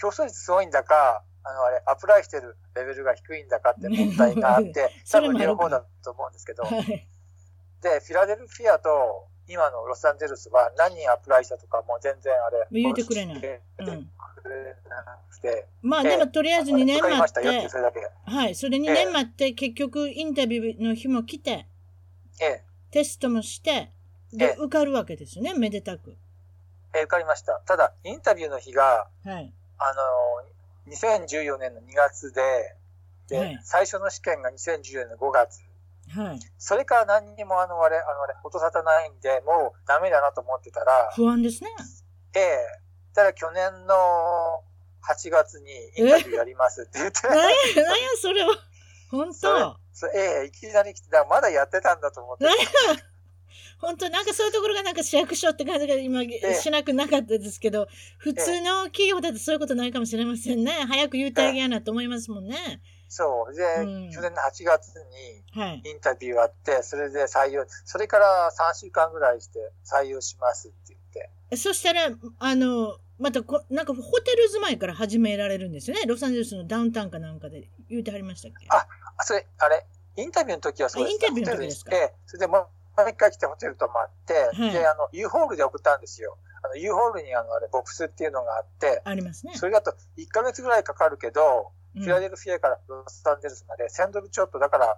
[0.01, 6.85] 競争率すごいんだか、あの、あれ、アプライしてるレベルが低いんだかって問題があって、 そ多分両方だと思うんですけど、はい。
[7.81, 12.67] で、フィラデルフィアと、今のロサンゼルスは何人アプライしたとかもう全然あれ。
[12.71, 14.07] 言うてくれないう。
[15.81, 17.99] まあええでもとりあえず2年待って、てそ、れだけ。
[18.25, 21.67] はい、それ2年待って結局インタビューの日も来て、
[22.41, 23.91] ええ、テストもして、
[24.33, 26.17] えで、え受かるわけですよね、めでたく。
[26.93, 27.61] ええ受かりました。
[27.65, 29.53] ただ、インタビューの日が、はい。
[29.77, 29.93] あ
[30.87, 32.41] の、2014年の2月で、
[33.27, 35.64] で、はい最初の試験が2014年の5月。
[36.15, 36.39] はい。
[36.57, 41.69] それから何にもあの、あれ、あの、あれ、音沙汰ないんで、もうダメだなと思ってたら、不安ですね。
[42.35, 42.57] ええ、
[43.13, 43.95] ただ去年の
[45.03, 48.55] 8月にインタビューやりますって言って、 何や、何や、それは。
[49.11, 52.45] 本当そええ、いきなり来て、だからまだやってたんだと思って。
[53.79, 60.71] 本当なんかそういうところがなんか市役所って感じが今えしなくなかったですけど、普通の企業だとそういうことないかもしれませんね。
[60.87, 62.81] 早く言うてあげやなと思いますもんね。
[63.07, 63.55] そう。
[63.55, 64.95] で、うん去年の8月
[65.55, 65.81] にはい。
[65.85, 71.57] インタビューあって、それで採用、それから3週間ぐらいして採用しますって言って。
[71.57, 76.03] そしたら、あの、またこ、なんかホテル住まいから始められるんですよね？
[76.05, 78.67] ロサンゼルスのダウンタウンかなんかで言うてはりましたっけ？
[78.69, 78.77] あ
[79.17, 79.85] あ、それ、あれ、
[80.17, 81.13] インタビューの時はそうです。
[81.13, 81.91] あインタビューの時ですか？
[82.25, 86.37] それでもう一回来てホテル泊まって、はいで、あの、U ホールで送ったんですよ。
[86.63, 89.53] あの、U ホールにあの、あれ、ボックスっていうのがあって、ありますね。
[89.55, 94.97] それだと1ヶ月ぐらいかかるけど、うんフィラデルフィアからロサンゼルスまで1000ドルちょっとだから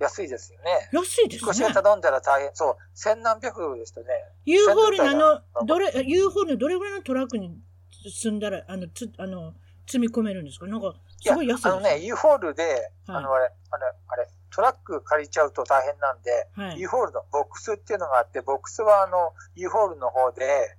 [0.00, 0.88] 安いですよね。
[0.92, 1.60] 安いです少し。
[1.72, 4.06] 頼んだら大変、そう、千何百ドルでしたね。
[4.44, 5.18] U ホールのあの、
[5.60, 7.56] のどれ、U ホールのどれぐらいのトラックに
[8.04, 9.54] 積んだら、あの、つ、あの、
[9.86, 10.66] 積み込めるんですか？
[10.66, 12.82] なんか、すごい安いですあのね、U ホールで、はい。
[13.08, 16.80] あの、あれ、あれ、あれ、トラック借りちゃうと大変なんで、はい。
[16.80, 20.76] U ホールのボックスっていうのがあって、ボックスはあの、U ホールの方で、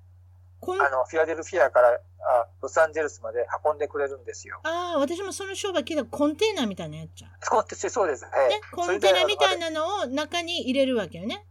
[0.72, 4.62] あの、フィラデルフィアからあロサンゼルスまで運んでくれるんですよ。
[4.64, 7.32] ああ、私もその商売聞いたコンテーナーみたいなやつじゃん。
[7.42, 8.24] そうです、そうです。
[8.26, 9.70] はいね、コンテナみたいな。
[9.70, 11.46] なのを中に入れるわけよね。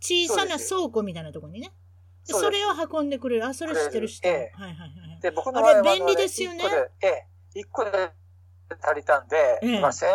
[0.00, 1.72] 小さな倉庫みたいなところにね。
[2.26, 3.46] でそれを運んんでくれる。
[3.46, 4.36] あ、それ知ってる知ってる。
[4.36, 5.20] ええはいはいはい。
[5.20, 7.90] で、僕の場合はあれ便利ですよね1個で、ええ、1個で
[8.82, 10.08] 足りたんで、ええまあ、千、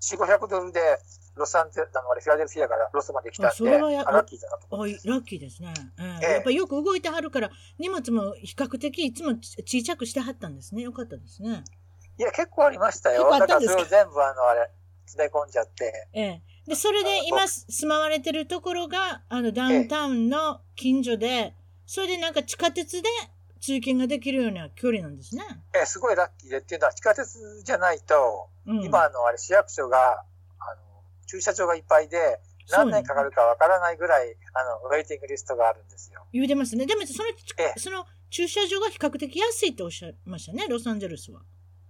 [0.00, 0.80] 四五百ドルで、
[1.36, 5.00] ロサンゼルあの、あれ、フィラデルフィアからロスまで来たあんで、それはやあラッキーだなと思あって。
[5.08, 5.74] ラッキーですね。
[5.98, 10.82] ええええやっぱよく動いてはるから、荷物も比較的いつもち小さくしてはったんですね。
[10.82, 11.64] よかったですね。
[12.18, 13.22] いや、結構ありましたよ。
[13.24, 13.76] 結構あだったんですか？
[13.78, 14.70] からそれを全部あの、あれ、
[15.06, 16.08] 詰め込んじゃって。
[16.12, 16.42] ええ。
[16.66, 21.54] で、それで今住まわれてるところが、あの、ダウンタウンの近所で、
[21.86, 23.08] それでなんか地下鉄で
[23.60, 25.42] 通勤ができるような距離なんですね。
[25.74, 28.82] ええ、すごいラッキーでっていうのは地下鉄じゃないと、うん。
[28.84, 30.22] 今あの、あれ、市役所が、
[31.26, 36.24] 駐車場がいっぱいで、何年かかるかわからないぐらい、あの、ウェイティングリストがあるんですよ。
[36.32, 36.86] 言うてますね。
[36.86, 41.42] でも、その、ええその駐車場が比較的安いっておっしゃいましたね、ロサンゼルスは。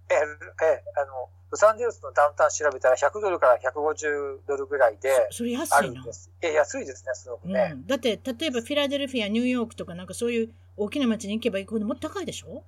[0.09, 6.13] ええ、ええ、あの、ロサンゼルスのダウンタウン調べたら100ドルから150ドルぐらいでそれ安いなあるんで。
[6.13, 6.29] す。
[6.41, 7.71] ええ、安いですね、すごくね。
[7.73, 12.63] うん、だって、例えばフィラデルフィア、ニューヨークとかなんかそういう大きな街に行けば行くほどもっと高いでしょ？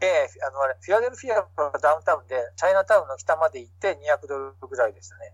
[0.00, 5.32] ええ、あの、あれ、フィラデルフィアはダウンタウンで、チャイナタウンの北まで行って200ドルぐらいでしたね。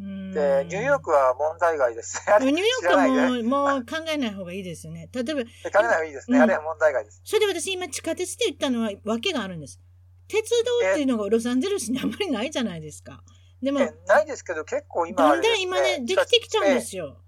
[0.00, 2.22] うんで、ニューヨークは問題外です。
[2.40, 5.10] ニューヨーでクももう考えない方がいいですよね。
[5.12, 6.38] 例えば、考えない方がいいですね。
[6.38, 7.20] うんあれは問題外です。
[7.24, 9.78] それで私今地下鉄で言ったのは訳があるんです。
[10.26, 10.50] 鉄
[10.82, 13.22] 道っていうのがロサンゼルスにあんまりないじゃないですか。
[13.62, 17.20] でも、ええないですけど、結構今だんだん今ね、できてきちゃうんですよ。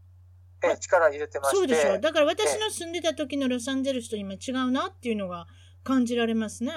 [0.65, 1.57] ええ力入れてまして。
[1.57, 1.99] そうでしょ。
[1.99, 5.47] だから私の住んでた時のロサンゼルスと今違うなっていうのが
[5.83, 6.73] 感じられますね。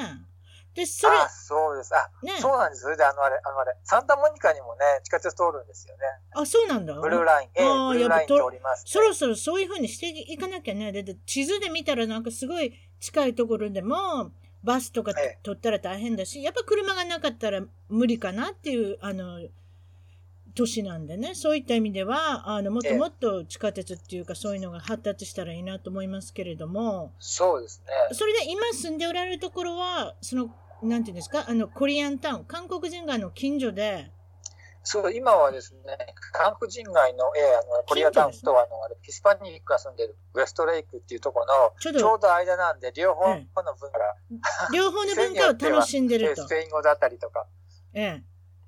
[0.75, 1.95] で、それ、あ、そうです。
[1.95, 2.81] あ、ねそうなんです。
[2.81, 6.01] それであのあれ、あのあれ、サンタモニカにもね、地下鉄通るんですよね。
[6.33, 6.93] あ、そうなんだ。
[6.95, 8.91] ブルーライン、ええブルーライン通ります、ね。
[8.91, 10.91] そろそろそういう風にしていかなきゃね。
[10.91, 14.31] だって地図で見たらなんかすごい近いところでも
[14.63, 19.39] バスとかええ取ったら大変だし、やっぱ車がなかったら無理かなっていう、あの、
[20.55, 21.35] 都市なんでね。
[21.35, 28.15] そういった意味では、あの、もっともっと地下鉄っていうかそういうのが発達したらいいなと思いますけれども、そうですね。
[28.15, 34.11] それで今住んでおられるところは、その、なんていうんですか、あの、コリアンタウン、韓国人街の近所で、
[34.83, 35.81] そう、今はですね、
[36.31, 41.45] 韓国人街の、ええあの、コリアタウンと、あの、あれ、ヒスパニックが住んでるウエストレイクっていうところ
[41.79, 43.35] ちょうの、ちょどうど間なんで、両方の
[43.75, 44.15] 文化が、
[44.71, 46.41] 両方の文化を楽しんでえると。
[46.43, 47.47] えスペイン語だったりとか、
[47.93, 48.23] ええ。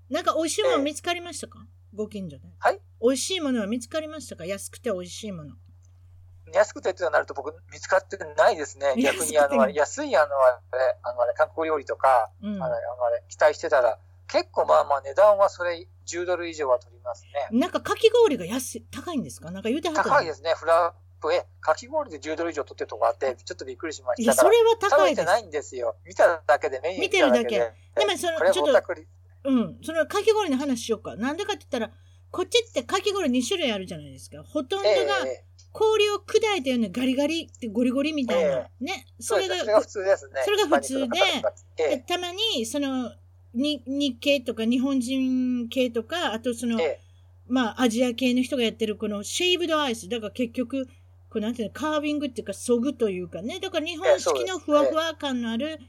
[0.10, 1.60] なんか美味しいもの見つかりましたか、
[1.94, 2.48] ご近所で。
[2.60, 2.82] はい？
[3.00, 4.46] 美味しいものは見つかりましたか？
[4.46, 5.56] 安くて美味しいもの。
[6.54, 8.96] 安くてってなると僕見つかってないですね。
[9.02, 17.58] 逆にあの、安いあの、あれ、あの、あれ、韓国料理とか、うんあの、あれ、期待してたら、結構まあまあ値段はそれ10ドル以上は取りますね。
[17.58, 19.52] なんかかき氷が安い、高いんですか？
[19.52, 20.54] なんか言うてはった高いですね。
[20.56, 24.56] フラップ、え、かき氷で10ドル以上取ってるとこあって、ちょっとびっくりしまいや、したから。
[24.56, 25.16] それは高いです。
[25.16, 25.96] 食べてないんですよ。
[26.06, 28.94] 見ただけで、メニュー見てるだけでもそのちょっと。
[29.46, 29.78] うん。
[29.82, 31.16] そのかき氷の話しようか。
[31.16, 31.94] なんでかって言ったら、
[32.32, 34.44] こっちってかき氷2種類あるじゃないですか。
[34.44, 38.68] ほとんどええがええ氷を砕いたようなガリガリってゴリゴリみたいな。
[38.80, 39.06] ね。
[39.20, 40.42] それがそれが普通ですね。
[40.44, 41.08] それが普通
[41.76, 43.12] でたまに、その、
[43.54, 47.00] に日系とか日本人系とか、あとその、ええ
[47.50, 50.10] まあ、アジア系の人がやってるこのシェイブドアイス。
[50.10, 50.86] だから結局、
[51.30, 53.60] こうなんていうの、カービングっていうか、そぐというかね。
[53.60, 55.80] だから日本式のふわふわ感のある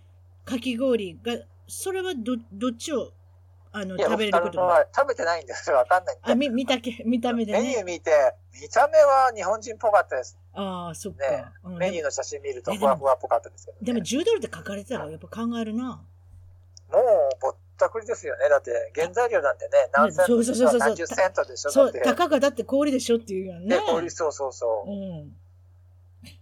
[0.44, 3.12] かき氷が、それはど、どっちを、
[3.72, 4.66] あの、食べれることが。
[4.66, 5.76] 僕あの食べてないんですよ。
[5.76, 6.32] わかんないんで。
[6.32, 7.60] あ、み、見たけ、見た目でね。
[7.60, 8.10] メニュー見て、
[8.60, 10.38] 見た目は日本人っぽかったです。
[10.54, 11.30] ああ、そっか。
[11.30, 13.86] ねうんメニューの写真見るとふわふわっぽかったですけど、ね。
[13.86, 16.02] でも10ドルで書かれてたらやっぱ考えるな。
[16.92, 18.48] もうぼったくりですよね。
[18.48, 20.34] だって原材料なんてね、何セント
[20.78, 22.00] 何十セントでしょそう、だって。
[22.00, 23.76] たかがだって氷でしょっていうよね。
[23.76, 24.94] ね、氷そうそうそうう。
[24.94, 25.36] ん。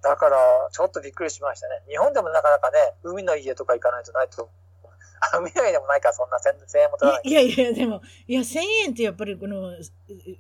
[0.02, 0.38] だから、
[0.72, 1.82] ちょっとびっくりしましたね。
[1.88, 4.48] 日本でもなかなかね、海の家とか行かないとないと。
[5.32, 7.22] あ海の家でもないから、そんな1000円も取らない。
[7.28, 9.72] いやいや、でも、いや、1000円ってやっぱりこの、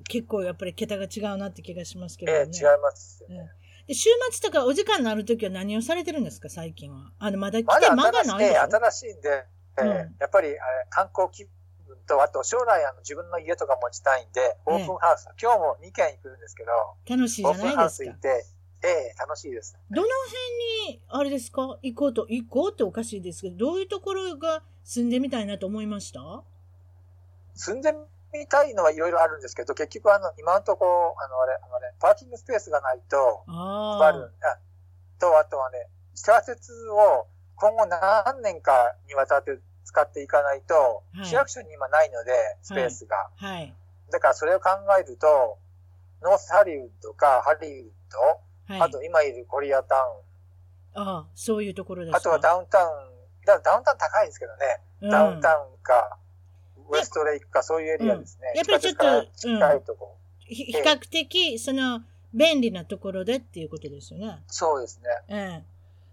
[0.08, 2.38] 結構やっぱり桁が違うなって気がしますけどね。
[2.38, 3.50] ええ違いますよね。
[3.86, 7.12] で週末とかお時間のあるときは何をされてるんですか、最近は？
[7.20, 9.46] あの、まだ来て間がないでしょ新しいええ新しいんで、え
[9.78, 10.58] えうんやっぱりあれ
[10.90, 16.70] 観光気分と、あと将来あの自分の家とか持ちたいんで、オープンハウス、今日も2軒行くんですけど、
[17.08, 18.18] 楽しいじゃオープンないですかハウス行っ。
[18.18, 18.46] て、
[18.86, 19.76] ええ楽しいです。
[19.90, 20.08] どの
[20.86, 21.78] 辺に、あれですか？
[21.82, 26.20] 行こうと、行こうっておかしいですけど、どういうところが住んでみたいなと思いました？
[27.54, 27.92] 住んで
[28.32, 34.30] みたいのはいろいろあるんですけど、結局あの、今のところ、あのあれ、あのね、パーキングスペースがないと、あある。
[34.42, 34.58] あ
[35.18, 43.16] と、あとはね、地下鉄を今後何年かにわたって使っていかないと、はい市役所に今ないので、スペースが。
[43.40, 43.46] あ。
[43.46, 43.74] はい。
[44.12, 44.70] だからそれを考
[45.00, 45.58] えると、
[46.22, 48.18] ノースハリウッドかハリウッド、
[48.68, 48.80] はい。
[48.82, 49.98] あと今いるコリアタウ
[50.94, 52.18] ああ、そういうところでン、すか。
[52.18, 56.18] あとはダウンタウン、だダウンタウン高いですけどね、うんダウンタウンか、
[56.90, 58.48] ウエストレイクか、そういうエリアですね。
[58.50, 60.16] うんやっぱりちょっと近いとこ。
[60.40, 62.00] ひ比較的、その、
[62.32, 64.42] 便利なところでっていうことですよね。
[64.46, 65.08] そうですね。
[65.28, 65.64] ええ。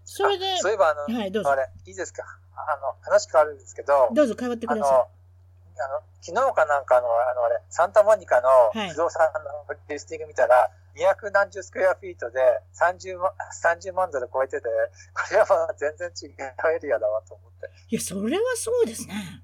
[0.04, 1.56] それであ、そういえば、あの、はい、どうぞあ。
[1.56, 2.24] れ、いいですか？
[2.56, 12.40] あの、話変わるんですけど、どうぞ変わってくあの、ださあの、昨日かなんかの、あの、あれ、サンタモニカのはい不動産のリスティング見たら、200何十スクエアフィートで
[12.74, 13.30] 30万、
[13.62, 14.66] 30万ドル超えてて、
[15.12, 16.30] これはまあ全然違う
[16.76, 17.66] エリアだわと思って。
[17.66, 17.94] い。
[17.94, 19.42] いや、それはそうですね。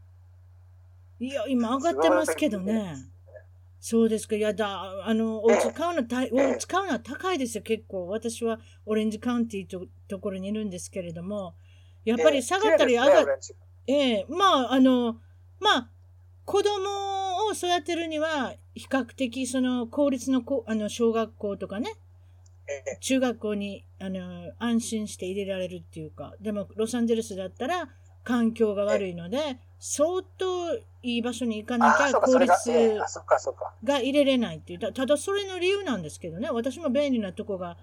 [1.19, 2.95] いや、今上がってますけどね。
[3.81, 4.37] そうですか。
[4.37, 8.09] いやだ、あの、お家買うのたい、お家買うのは高いですよ、結構。
[8.09, 11.55] 私はオレンジカウンティとところにいるんですけれども、
[12.05, 13.27] やっぱり下がったり上がっ
[13.87, 15.15] ええまあ、あの、
[15.59, 15.91] まあ、
[16.45, 17.20] 子供
[17.51, 21.93] を育てるには、比較的、その、公立のこあの小学校とかね、
[22.69, 27.89] ええ中学校に、あの、安心して入れられるっていうか、でも、ロサンゼルスだったら、
[28.25, 34.79] 環境が悪いので、相当いい場所に行かなきあ、ゃそうか、公それが、入れれないっていう。
[34.79, 36.51] たただそれの理由なんですけどね。
[36.51, 37.77] 私も便利なとこが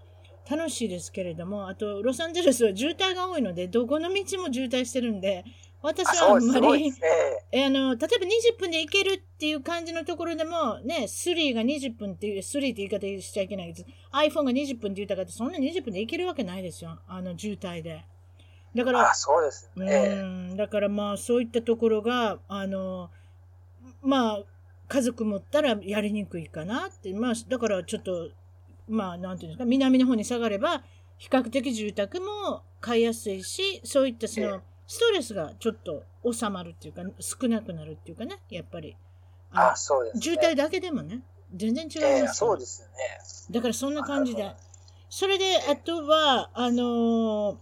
[0.49, 5.43] 楽しいですけれども、あと、ロサンゼルスは渋滞が多いので、どこの道も渋滞してるんで、
[5.87, 7.47] 私あ、はあんますりね。
[7.51, 13.85] えあの、例えば20分で行けるっていう感じのところでも、ね、スリーが20分っていう、スリーって言い方しちゃいけないです。
[14.13, 16.99] iPhone が20分って言ったから、そんな20分で行けるわけないですよ。
[17.07, 18.05] あの、渋滞で。
[18.75, 20.27] だからあ、、そうですうね。
[20.53, 23.11] ん、だからまあそういったところが、あの、
[24.01, 24.43] まあ、
[24.87, 28.29] 家族持ったらやりにくいかなって、まあ、だからちょっと、
[28.87, 30.83] まあ、なんていうんですか、南の方に下がれば、
[31.17, 38.95] 比較的住宅も買いやすいし、そういったそええの、ストレスがちょっと収まるっていうか、少なくなるっていうかね、やっぱり。
[39.51, 40.21] あ、そうですね。
[40.21, 41.21] 渋滞だけでもね、
[41.53, 42.93] 全然違いますからええそうですよね。
[43.51, 44.53] だからそんな感じで。
[45.09, 47.57] それで、あとは、あのー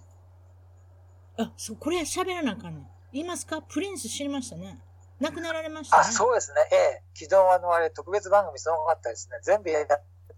[1.38, 2.88] あ、そう、これ喋らなあかんねん。
[3.12, 3.62] 言いますか？
[3.62, 4.80] プリンス知りましたね。
[5.20, 6.04] 亡くなられましたね。
[6.08, 6.58] あ、そうですね。
[6.72, 9.38] ええ昨日あの、あれ、特別番組すごかったですね。
[9.44, 9.96] 全部やって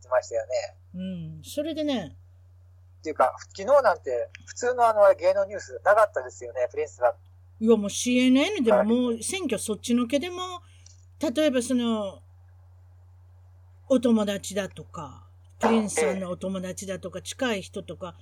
[0.10, 0.76] ましたよね。
[0.96, 0.98] う
[1.40, 1.42] ん。
[1.44, 2.16] それでね、
[3.08, 7.14] っていうか、昨日なんて、普通のあの、芸能ニュースなかったですよね、プリンスが。
[7.60, 10.62] いやもう CNN でもはいもう選挙そっちのけでも、
[11.20, 12.22] 例えばその、
[13.88, 15.26] お友達だとか、
[15.60, 18.16] プリンスさんのお友達だとか、近い人とか、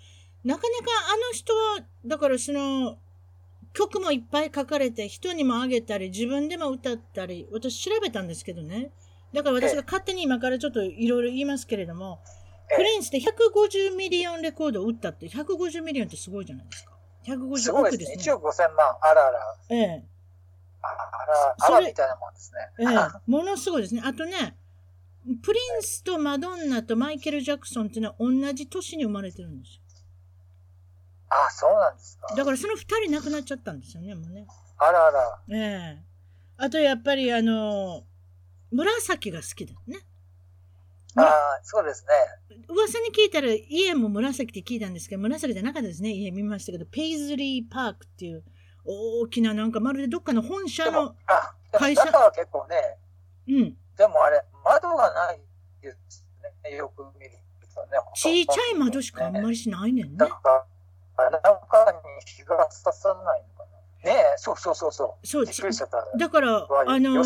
[0.44, 2.98] なかなかあの人は、だからその、
[3.74, 8.92] 曲もいっぱい書かれて、人にもあげたり、自分でも歌ったり、私調べたんですけどね。
[9.34, 12.45] だから私が勝手に今からちょっといろいろ言いますけれども、ええ
[12.76, 16.92] プリンスって150 million record を売ったって、150 million ってすごいじゃないですか。
[17.26, 17.98] 150すごいでね。
[17.98, 18.34] 億ですすね。
[18.34, 18.98] 1億5000万。
[19.02, 19.58] あらあら。
[19.70, 20.06] ええ。
[20.82, 22.60] あら、あらみたいなもんですね。
[22.80, 24.02] ええ、ものすごいですね。
[24.04, 24.58] あとね、
[25.42, 29.82] プリンスとマドンナとマイケル・ジャクソンっていうのは同じ年に生まれてるんです
[31.30, 32.36] あ、そうなんですかよ。。
[32.36, 34.46] だからその二人亡くなっちゃったんですよね、もうね。
[34.78, 35.42] あらあら。
[35.50, 35.58] え
[36.00, 36.04] え。
[36.58, 38.04] あとやっぱりあの、
[38.72, 40.00] 紫が好きだね。
[41.16, 42.06] ああ、そうです
[42.50, 42.58] ね。
[42.68, 46.12] 噂に聞いたら家も紫って聞いたんですけど、紫じゃなかったですね。
[46.12, 48.44] 家見ましたけど、ペイズリーパークっていう
[48.84, 51.16] 大きななんかまるでどっかの本社の
[51.72, 52.76] 会社中は結構ね、
[53.48, 55.40] うん、でもあれ、窓がない
[55.82, 56.26] です
[56.64, 56.76] ね。
[56.76, 57.32] よく見る
[57.74, 57.98] とね。
[58.16, 59.50] ちいちゃい窓しかあんまり。
[59.50, 60.30] りしないねんねなん。
[60.30, 60.66] か、
[61.18, 63.44] あ中に日がささない。
[64.06, 65.28] ねえ、そうそうそうそう。
[65.28, 66.18] そうびっくりしちゃった。
[66.18, 67.24] だから、あの。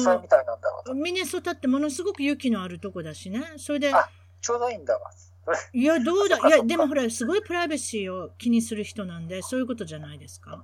[0.96, 3.44] ミネソタってものすごく雪のあるとこだしね。
[3.58, 4.10] それで、あ
[4.42, 5.12] ちょうどいいんだわ。
[5.74, 10.64] いや、どうだ いや、でもほら、すごいプライバシーを気にする人なんで、そういうことじゃないですか。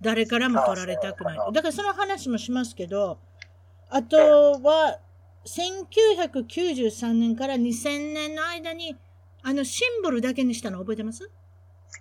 [0.00, 3.18] 誰からも取られたくないだからその話もしますけど、
[3.88, 4.16] あと
[4.60, 4.98] は、
[5.46, 8.96] 1993年から2000年の間に、
[9.42, 11.30] あの、シンボルだけにしたの覚えてます？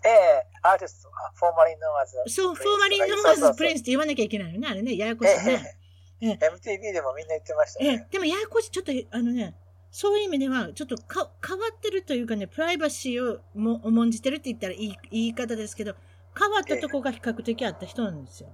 [0.03, 2.34] ええアーティスト、あ formerly known as。
[2.34, 5.77] そう、 formerly known as Prince って言わなきゃいけないよね、あれね、ややこしいね。
[6.21, 8.08] ええ MTV でもみんな言ってましたええね。
[8.10, 9.56] でもややこしい、ちょっと、あのね、
[9.91, 15.95] そういう意味では、ちょっとか変わってるというかね、プライバシーをも重んじてるって言ったらいい言い方ですけど、
[16.38, 18.49] 変わったとこが比較的あった人なんですよ。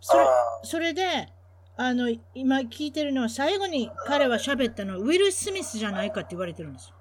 [0.00, 1.28] それあそれで、
[1.76, 6.94] あの、今聞いてるのは、最後に彼は喋ったのは、ウィル・スミスじゃないかって言われてるんですよ。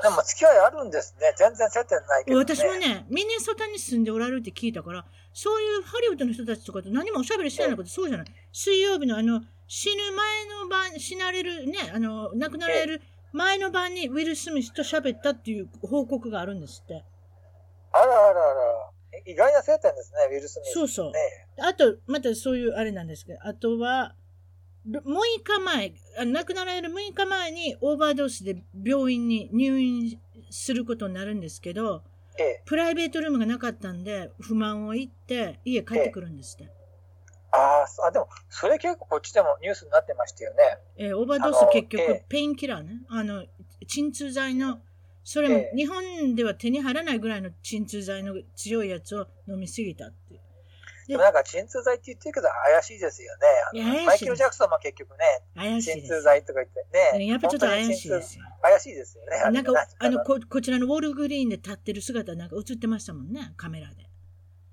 [0.00, 1.32] あ、でも付き合いあるんですね。
[1.36, 2.44] 全然接点ないけど、ね。
[2.44, 8.26] 私もね、ミネソタに住んでおられるって聞いたから、そういうハリウッドの人たちとかと何もおしゃべりしてないのかってそうじゃない。
[8.52, 17.04] 水曜日のあの、死ぬ前の晩、死なれるね、あの、亡くなられる前の晩にウィル・スミスと喋ったっていう報告があるんですって。
[17.92, 18.90] あらあらあら。
[19.12, 20.72] え意外な接点ですね、ウィル・スミス。
[20.72, 21.46] そうそうね。
[21.60, 24.14] あと、またそういうあれなんですけど、あとは、
[24.98, 25.02] 6
[25.44, 30.18] 日前、あ亡くなられる6日前にオーバードースで病院に入院
[30.50, 32.02] することになるんですけど、
[32.38, 32.62] ええ。
[32.64, 36.72] プライベートルームがなかったんで、不満を言って、家帰ってくるんですって。
[37.52, 40.78] あーそあ、でも、それ結構こっちでもニュースになってましたよね。
[40.96, 43.02] えーオーバードース結局、ええペインキラーね。
[43.08, 43.44] あの、
[43.86, 44.80] 鎮痛剤の、
[45.24, 50.40] それもええ日本では手に入らないぐらいの鎮痛剤の強いやつを飲みすぎたっていう。
[51.10, 53.32] でもなんか鎮痛剤って言ってるけど怪しいですよ
[53.74, 54.06] ね。
[54.06, 55.80] マイケル・ジャクソンも結局ね。
[55.80, 56.86] 鎮痛剤とか言って
[57.18, 57.26] ね。
[57.26, 58.44] やっぱちょっと怪しいですよ。
[58.62, 59.50] 怪しいですよね。
[59.50, 64.08] なんか、あの、ここ、こちらのウォールグリーンで立ってる姿なんか映ってましたもんね、カメラで。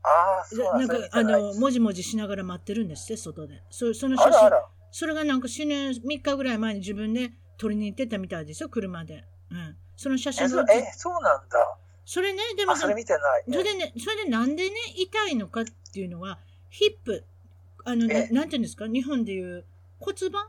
[0.03, 3.63] ああ、そうななんんかあの、もじもじしながら待ってるんですって、外で。
[3.69, 4.51] そその写真。
[4.91, 9.25] それがなんか死ぬ3日ぐらい前に自分で撮りに行ってたみたいですよ、車で。
[9.51, 9.77] うん。
[9.95, 11.77] その写え、真が写っそえ、そうなんだ。
[12.07, 13.43] それね、でもあ、それ見てない。
[13.51, 16.39] それでね、それでなんでね、痛いのかっていうのは、
[16.69, 17.25] ヒップ、
[17.83, 19.65] あの、ねえ、なんていうんですか、日本でいう
[19.99, 20.47] 骨盤？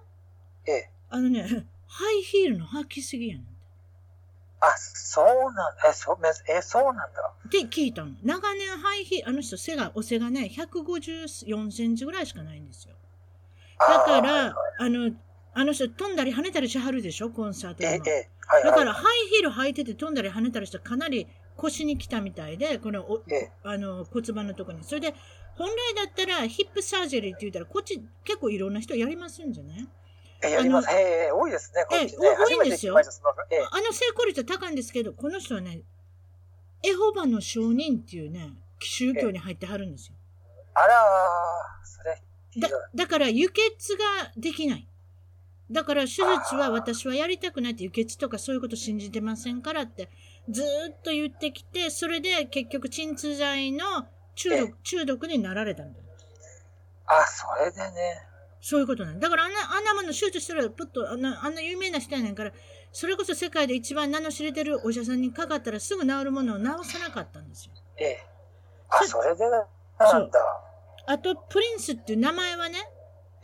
[0.68, 0.90] ええ。
[1.11, 3.46] あのね、ハイヒールの履きすぎやねん。
[4.61, 5.88] あ、そうなんだ。
[5.88, 6.16] え、そ
[6.48, 7.06] え、そうなんだ。
[7.48, 8.12] って聞いたの。
[8.22, 12.94] 長年ハイヒール、あの人背が、お背がね、154センチぐらいしかないんですよ。
[13.80, 15.11] だから、あの、
[15.54, 18.04] あの人飛んだり跳ねたりしはるでしょ、コンサートでも、。
[18.06, 18.70] えええ、はい、はい。
[18.70, 21.26] だから、ハイヒール履いてて飛んだり跳ねたりしたらかなり
[21.59, 24.82] 腰に来たみたいで、このおええあの骨盤のとこに。
[24.84, 25.14] それで、
[25.56, 29.88] 本来だったらヒップサージェリーって言ったら、こっち結構いろんな人やりますんじゃない？
[30.44, 30.88] え、やります。
[30.90, 32.28] ええええ多いですね、こっちね。
[32.28, 33.04] ええ多いんですよあの
[33.92, 35.80] 成功率は高いんですけど、この人はね、
[36.84, 40.14] エホバの証人っていうね、宗教に入ってはるんですよ。
[40.74, 42.22] あらー、それ、
[42.61, 42.70] だい。
[42.94, 44.04] だから輸血が
[44.36, 44.86] できない。
[45.70, 46.22] だから手術
[46.54, 50.09] は私はやりたくないって輸血とかそういうこと信じてませんからって
[50.51, 56.05] ずーっと言ってきて、それで結局鎮痛剤の中毒、中毒になられたんだよ。
[57.07, 58.22] あ、それでね。
[58.61, 59.28] そういうことなんだ。
[59.28, 62.53] だからあんな、あんなもの手術したら、ぷっと、あんな、あんな有名な人やねんから、
[62.92, 67.72] それこそ世界で一番名の知れてるお医者さんにかかったらすぐ治るものを治さなかったんですよ。
[67.99, 68.26] ええ。
[68.88, 70.40] あ、それでなんだ。
[71.07, 72.78] あと、プリンスっていう名前はね、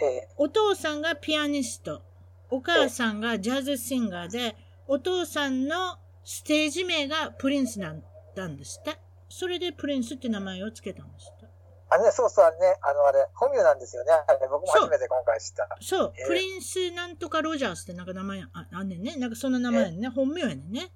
[0.00, 0.28] ええ。
[0.36, 2.02] お父さんがピアニスト、
[2.50, 8.02] お母さんがジャズシンガーで、お父さんのステージ名がプリンスなん
[8.34, 8.98] だんですって。
[9.28, 11.46] それでプリンスって名前をつけたんですって。
[11.90, 14.12] あのね、そうそう、あれね、あのあれ、本名なんですよね。
[14.12, 15.68] あれ僕も初めて今回知った。
[15.80, 19.16] そう、えープリンスなんとかロジャースってなんか名前ああんねんね。
[19.16, 20.08] なんかそんな名前やねんね。
[20.08, 20.90] 本名やねんね。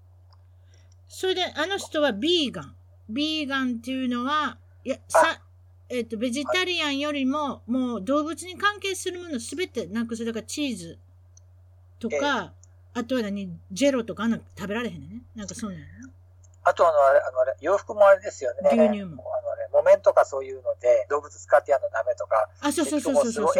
[1.08, 2.74] それで、あの人はビーガン。
[3.08, 5.40] ビーガンっていうのは、いや、さ、
[5.88, 10.24] えっ、と、ベジタリアンよりも、もう動物に関係するものすべてなくす。
[10.24, 10.98] だからチーズ
[11.98, 12.52] とか、
[12.98, 15.22] あとは何、 Jell-O とかあんなの食べられへんね。
[15.34, 16.10] なんかそんなんやな。
[16.64, 18.70] あとあの、あれ、あのあれ、洋服もあれですよね。
[18.72, 22.48] 牛乳もあのあれ、木綿とかそういうので、動物使ってやるのダメとか。
[22.60, 23.54] あ、そうそうそうそうそう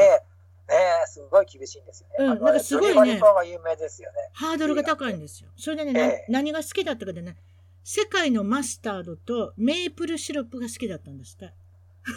[0.68, 2.32] ねえ、すごい厳しいんですよね。
[2.32, 4.18] うんなんかすごいねジョニーバリコンが有名ですよね。
[4.34, 5.48] ハードルが高いんですよ。
[5.56, 7.36] それでね、なええ何が好きだったかでね、
[7.84, 11.54] 世界のマスタードとメープルシロップが好きだったんですって。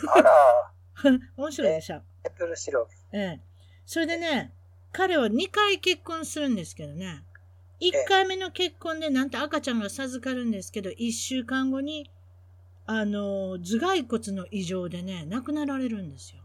[0.10, 0.72] あら、
[1.38, 2.02] 面白いでしょ。
[2.26, 2.92] メープルシロップ。
[3.14, 3.42] ええ。
[3.86, 4.54] それでね、
[4.92, 7.24] 彼は2回結婚するんですけどね、
[7.80, 12.10] 1回目の結婚でなんと赤ちゃんが授かるんですけど、1週間後に、
[12.86, 16.42] あの、頭蓋骨の異常でね、亡くなられるんですよ。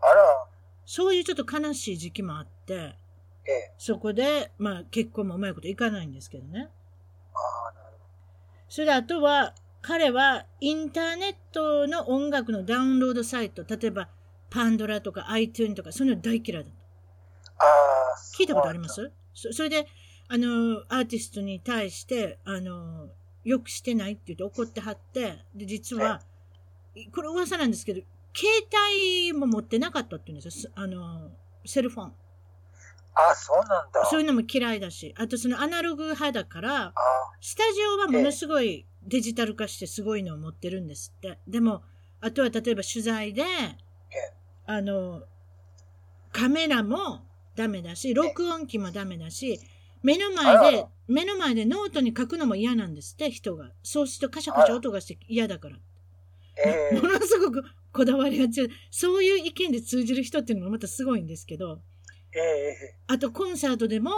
[0.00, 0.46] あら、
[0.84, 2.96] そういうちょっと悲しい時期もあって、
[3.46, 3.72] ええ。
[3.78, 6.68] そこで、まあ結婚もうまいこといかないんですけどね。
[7.34, 7.38] あ
[7.70, 7.96] あ、なる
[8.68, 14.08] それであとは、彼はインターネットの音楽のダウンロードサイト、例えば
[14.50, 16.79] パンドラとか iTunes とか、そういうの大嫌いだった。
[18.38, 19.12] 聞いたことあります？
[19.34, 19.86] そそれで、
[20.28, 23.08] あの、アーティストに対して、あの、
[23.44, 26.20] よくしてないって言って怒ってはって、で、実は、
[27.14, 28.02] これ噂なんですけど、
[28.34, 28.48] 携
[28.92, 30.70] 帯も持ってなかったって言うんですよ。
[30.70, 31.30] すあの、
[31.64, 32.14] セルフォン。
[33.14, 34.04] ああ、そうなんだ。
[34.06, 36.94] そういうのも嫌いだし、あとそのアナログ派だから、あ
[37.40, 41.38] スタジオはものすごいデジタル化してすごいのを持ってるんですって。
[41.48, 41.82] でも、
[42.20, 43.46] あとは例えば取材で、え
[44.66, 45.22] あの、
[46.32, 47.22] カメラも
[47.56, 49.60] ダメだし、録音機もダメだし、
[50.02, 53.70] 目の前で、目の前でノートに書くのも嫌なんですって、人が。
[53.82, 55.76] そうするとカシャカシャ音がして嫌だから。
[56.64, 58.70] ええものすごくこだわりが強い。
[58.90, 61.80] そういう意見で通じる人っていうのもまたすごいんですけど、
[62.32, 64.10] ええあとコンサートでも、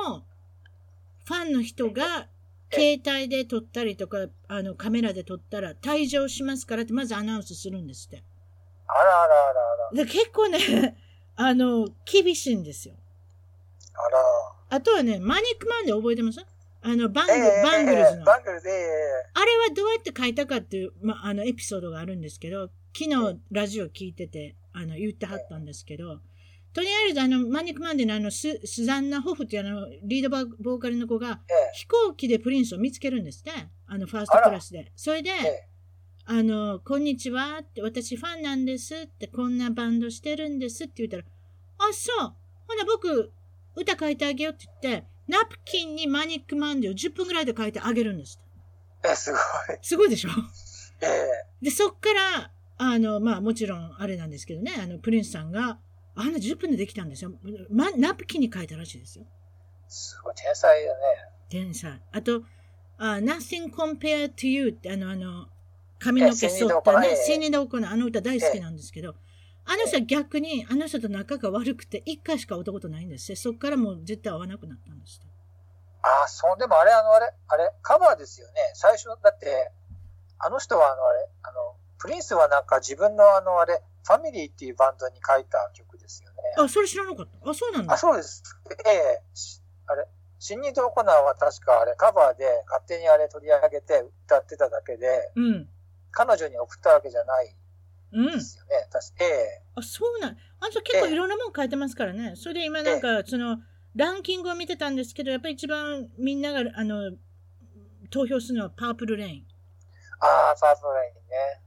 [1.25, 2.29] ファンの人が
[2.73, 8.23] 携帯で撮ったりとか、あのカメラで撮ったら退場しますからってまずアナウンスするんですって。
[8.87, 10.05] あらあらあらあら。
[10.05, 10.97] で結構ね、
[11.37, 12.95] あの、厳しいんですよ。
[13.95, 14.77] あら。
[14.77, 16.45] あとはね、マニックマンで覚えてます？
[16.85, 18.25] あの、バング、ええバングルズの。
[18.25, 18.77] バングルズ、ええ
[19.35, 26.21] あれはどうやって書いたかっていう、ま、あの、エピソードがあるんですけど、昨日ラジオ聞いてて、あの、言ってはったんですけど、
[26.73, 33.71] とりあえずあの、マニックマンデーのあの、ススザンナ・ホフっていうあの、リードバボーカルの子が、ええ飛行機でプリンスを見つけるんですね。
[33.87, 34.91] あの、ファーストクラスで。
[34.97, 35.69] それで、ええ
[36.25, 41.25] あの、こんにちはって、私ファンなんですって、こんなバンドしてるんですって言ったら、
[41.79, 42.35] あ、そう。
[42.69, 43.33] ほな、僕、
[43.77, 48.41] 歌書いてあげようって言って、ナプキンにマニックマンデーを10分ぐらいで書いてあげるんです。
[49.05, 49.41] ええ、すごい。
[49.81, 50.31] すごいでしょ？
[51.01, 55.79] ええで、そっから、あの、まあもちろんあれなんですけどね、あの、プリンスさんが、
[56.15, 57.33] あの10分でできたんですよ。
[57.71, 59.25] ま、ナプキンに書いたらしいですよ。
[59.89, 60.95] すごい、天才だね。
[61.49, 62.01] 天才。
[62.13, 62.43] あと、
[62.99, 65.47] あ Nothing Compared to You ってあの、あの、
[65.99, 69.15] 髪の毛剃ったね、ええシニドコのあの歌大好きなんですけど、
[69.65, 73.37] あの人は逆に、あの人と仲が悪くて、一回しか会ったことないんですよ。
[73.37, 75.31] そっからもう絶対会わなくなったんですよ。
[76.03, 78.55] ああ、そう、でもあれ、あの、あれ、あれ、カバーですよね。
[78.75, 79.71] 最初、だって、
[80.39, 86.37] あの人は、あの、あれ、あの、プリンスはなんか自分のあの、あれ、ファミリーっていうバンドに書いた曲ですよね。
[86.59, 87.51] あ、それ知らなかった。
[87.51, 87.97] あ、そうなんだあ、。
[87.97, 88.43] そうです。
[88.85, 90.09] ええしあれ、
[90.41, 95.69] シンニード・オコナーは確かあれ、カバーで勝手にあれ取り上げて歌ってただけで、うん。
[96.11, 97.55] 彼女に送ったわけじゃないうん
[98.13, 98.41] で。
[98.41, 98.87] すよね。
[98.91, 100.37] 確かええあ、そうなん。
[100.61, 102.35] あんた結構いろんなもん書いてますからね。
[102.37, 103.59] それで今なんか、その、
[103.95, 107.13] ランキングを見てたんですけど、やっぱり一番みんなが、あの、
[108.11, 109.47] 投票するのはパープルレイン。
[110.21, 111.13] ああ、パープルレ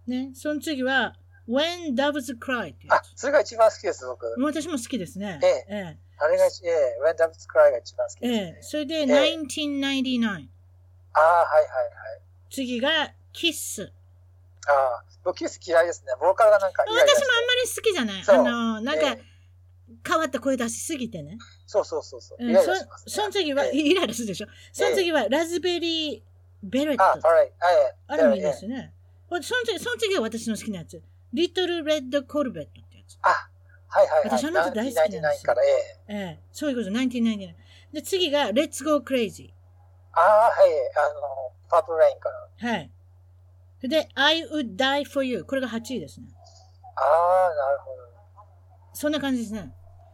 [0.08, 0.28] インね。
[0.30, 0.36] ね。
[0.36, 1.16] その次は、
[1.48, 4.26] When Doves Cry っていうやあ、それが一番好きです、僕。
[4.36, 4.40] つ。
[4.42, 5.40] 私も好きですね。
[5.44, 8.28] えええあれが、ええ When Doves Cry が一番好きえ。
[8.28, 8.56] です、ね。
[8.56, 8.62] ええ。
[8.62, 9.06] それで、ええ
[9.38, 10.48] 1999。
[11.14, 12.22] ああ、はいはいはい。
[12.50, 13.92] 次が、Kiss。
[14.68, 16.14] ああ、僕キス嫌いですね。
[16.22, 17.10] ボーカルがなんか私もあんま
[17.64, 18.24] り好きじゃない。
[18.26, 19.22] あの、なんか、え
[20.08, 21.38] 変わった声出しすぎてね。
[21.66, 22.40] そうそうそうそう。
[23.06, 24.48] そその次は、ええイライラするでしょ。
[24.72, 26.22] その次は、ラズベリー
[26.64, 27.04] ベレット。
[27.04, 27.52] あ、はい。
[28.08, 28.94] あれもいいですね。
[29.30, 31.02] その次、その次は私の好きなやつ。
[31.34, 33.18] リトル・レッド・コルベットってやつ。
[33.22, 33.50] あ、
[33.88, 34.40] はいはいはい。
[34.40, 36.14] 私あの人大好きなんですよ99から、ええ。
[36.14, 37.54] ええ、そういうこと、1999。
[37.94, 39.54] で、次が、レッツ・ゴー・クレイジ
[40.14, 40.72] ああ、はい。
[40.96, 42.50] あの、パープルレインから。
[42.62, 42.68] ー。
[42.68, 42.92] はい。
[43.82, 45.44] で、I would die for you。
[45.44, 46.28] これが8位ですね。
[46.96, 47.96] ああ、なるほど。
[48.94, 49.74] そんな感じですね。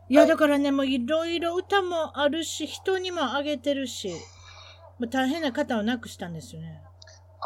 [0.09, 4.09] いや、はいだからね、もういろいろ歌もあるし、人にもあげてるし、
[4.99, 6.82] もう大変な方を亡くしたんですよね。
[7.39, 7.45] あ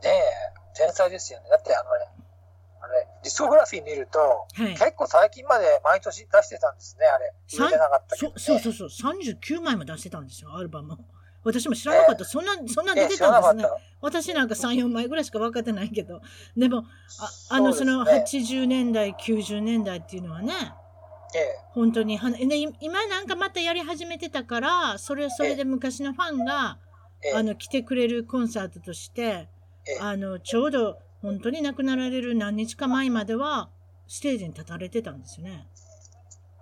[0.00, 0.22] あ、ねえ、
[0.74, 1.48] 天才ですよね。
[1.50, 2.06] だってあのね、
[2.80, 4.72] あれ、ディスコグラフィー見ると、はい。
[4.72, 7.32] 結構最近まで毎年出してたんですね、あれ。
[7.58, 8.34] 売れてなかったけど、ね。
[8.36, 10.96] そそうそうそう、39枚も出してたんですよ、アルバム。
[11.42, 12.24] 私も知らなかった。
[12.24, 13.64] そんな、そんな出ええ、てたんですね。
[14.00, 16.20] 私なんか3、4枚ぐらいしか分かってないけど。
[16.56, 16.84] でも、
[17.50, 20.52] ああの、そのそうですね80年代、90年代っていうのはね、
[21.34, 26.78] ええ、本当には、でい今なんかまたやり始めてたから、それはそれで昔のファンが、
[27.22, 29.48] ええ、あの、来てくれるコンサートとして、
[29.86, 33.70] ええあの、ちょうど本当に亡くなられる何日か前までは、
[34.08, 35.68] ステージに立たれてたんですよね。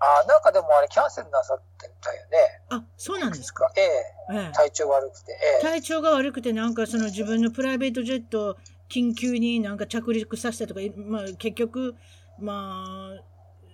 [0.01, 2.63] あなんかでもあれキャンセルなさってたよね。
[2.71, 3.71] あ、そうなんですか？
[3.77, 3.85] ええ、
[4.33, 4.53] ええ。
[4.53, 5.33] 体調悪くて。
[5.33, 8.57] ええ、体調が悪くてなんかその自分のプライベートジェットを
[8.89, 11.95] 緊急になんか着陸させたとか、いまあ、結局、
[12.39, 12.85] ま
[13.19, 13.23] あ、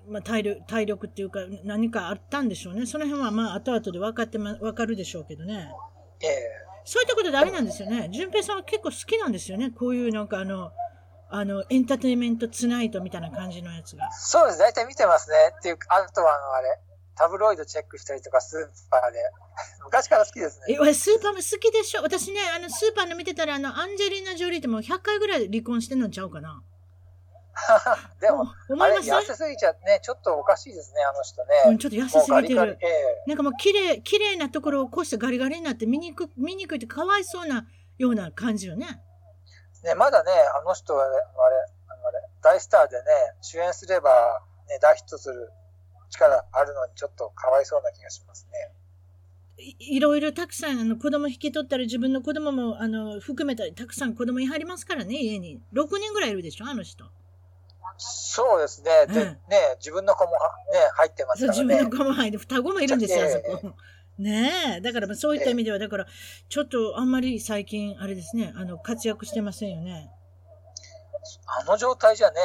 [0.08, 2.86] まあ、体力体力っていうか何かあったんでしょうね。
[2.86, 5.70] その辺はまあ後々で分かってま、分かるでしょうけどね。
[6.20, 6.50] ええ、
[6.84, 8.08] そういったことであれなんですよね。
[8.10, 9.70] 淳平さんは結構好きなんですよね。
[9.70, 10.72] こういうなんかあの、
[11.36, 14.08] あの、エンターテインメントツナイトみたいな感じのやつが。
[14.12, 14.58] そうです。
[14.60, 15.36] 大体見てますね。
[15.58, 16.78] っていうか、あとはあの、あれ、
[17.16, 19.18] タブロイドチェックしたりとか、スーパーで。
[19.84, 20.76] 昔から好きですね。
[20.76, 26.62] え、俺スーパーも好きでしょ私ね、あの、スーパーの見てたら、あの、アンジェリーナ・ジョリーってもう100回ぐらい離婚してんのちゃうかな。
[28.20, 31.50] でも、お思いま痩せすぎちゃってね、ちょっとおかしいですね、あの人ね。
[31.66, 32.78] うん、ちょっと痩せすぎてる。
[32.80, 37.66] ええなんかもう綺麗、綺麗なところをこうしてガリガリになって見にく、見にくいってかわいそうな
[37.98, 39.00] ような感じよね。
[39.84, 41.56] ね、まだね、あの人はね、あれ、
[41.88, 43.04] あのあれ、大スターでね、
[43.42, 45.50] 主演すれば、ね、大ヒットする
[46.10, 48.72] 力あるのに、ちょっとかわいそうな気がしますね。
[49.56, 57.04] いいろいろたくさんあの子供引き取ったり自分の子供もあの含めたりたくさん子供いはりますからね家に6人ぐらいいるでしょあの人
[57.96, 58.90] そうですね。
[59.06, 59.38] で、うんね、
[59.78, 60.38] 自分の子もは
[60.72, 61.64] ね、入ってますからね。
[61.64, 63.74] 自分の子も入って双子もいるんですよあそええこ
[64.18, 64.80] ねえ。
[64.80, 66.06] だからまあそういった意味ではだから
[66.48, 70.10] ちょっとあんまり最近あれですねあの活躍してませんよね、
[71.46, 72.36] あの状態じゃね、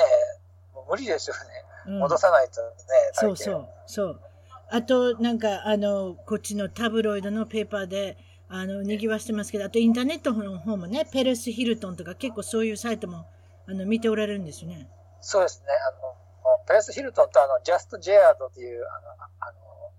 [0.74, 1.42] もう無理ですよね。
[1.88, 2.68] うん、戻さないとね、
[3.14, 4.22] そうそうそう。
[4.72, 8.18] あとなんかあのこっちのタブロイドのペーパーで
[8.48, 13.26] あの賑わしてますけどあとインターネットの方もねペレス・ヒルトンとか結構そういうサイトも
[13.68, 14.88] あの見ておられるんですよね。
[15.22, 15.66] そうですね。
[15.88, 19.12] あの、ペレス・ヒルトンとあの、ジャスト・ジェアードっていうあの、
[19.42, 19.58] あの、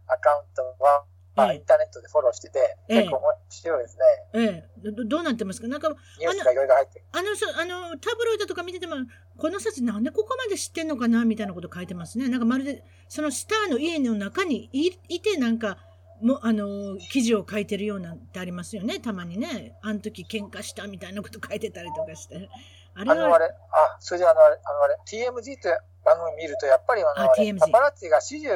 [0.08, 1.04] アカウントは、
[1.40, 4.02] まあええインターネットでフォローしてて、ええ結構面白いですね。
[4.34, 5.68] ええどどうなってますか？
[5.68, 5.88] なんか
[6.18, 7.04] ニュースがいろいろ入ってる。
[7.12, 8.96] あのさ、あの、タブロイドとか見てても、
[9.36, 11.24] この人たちなんでここまで知ってんのかな？
[11.24, 12.28] みたいなこと書いてますね。
[12.28, 15.78] なんかまるで、そのスターの家の中にいいて、なんか、
[16.22, 19.00] もあの、記事を書いてるようなんてありますよね？
[19.00, 19.76] たまにね。
[19.82, 22.48] あの時喧嘩したみたいなこと書いてたりとかして。
[22.94, 27.28] あれあの、あは、れ、あ、それであの、あれ、あの、あれ、TMZ って番組見ると、やっぱりあの、ああ
[27.60, 28.50] パパラッチが始終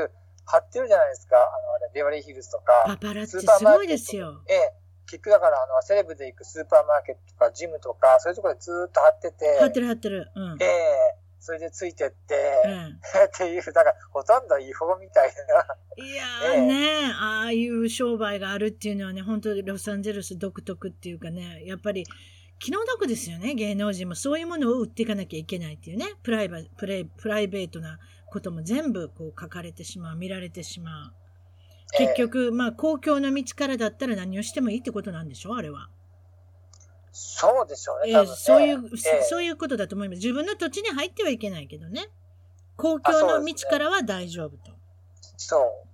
[0.46, 1.36] 貼ってるじゃないですか。
[1.36, 2.84] あの、あれ、ベバリーヒルズとか。
[2.86, 4.42] パパラッチすごいですよ。
[4.48, 4.72] ええ、
[5.06, 10.30] 結局だから、あの、セレブで行くスーパーマーケットとか、ジムとか、そういうところでずーっと貼ってて、貼ってる貼ってる。
[10.34, 10.56] うん。
[10.60, 12.34] ええそれでついてって、
[12.64, 15.30] うん っていう、だから、ほとんど違法みたい
[15.98, 16.04] な。
[16.04, 16.24] いや
[16.54, 22.06] ええーね、ああいう商売があるっていうのはね、本当にロサンゼルス独特っていうかね、やっぱり
[22.58, 24.14] 気の毒ですよね、芸能人も。
[24.14, 27.98] そういうものを売っていかなきゃいけないっていうね、プライバプレイプライベートな
[28.34, 31.12] ことも全部こう書かれてしまう、見られてしまう。
[32.00, 35.54] ええ結局、まあ公共の道からだったら何をしてもいいってことなんでしょ？
[35.54, 35.88] あれは。
[37.12, 38.26] そうでしょうね、えー。
[38.26, 40.18] そういう、ええそういうことだと思います。
[40.18, 42.10] 自分の土地に入ってはいけないけどね。
[42.76, 44.72] 公共の道からは大丈夫と。
[45.36, 45.86] そう。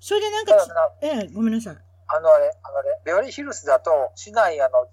[0.00, 0.54] それでなんか
[1.00, 1.76] ええごめんなさい。
[2.08, 4.88] あのあれ、あのあれ、ベバリーヒルズだと、市内、あの、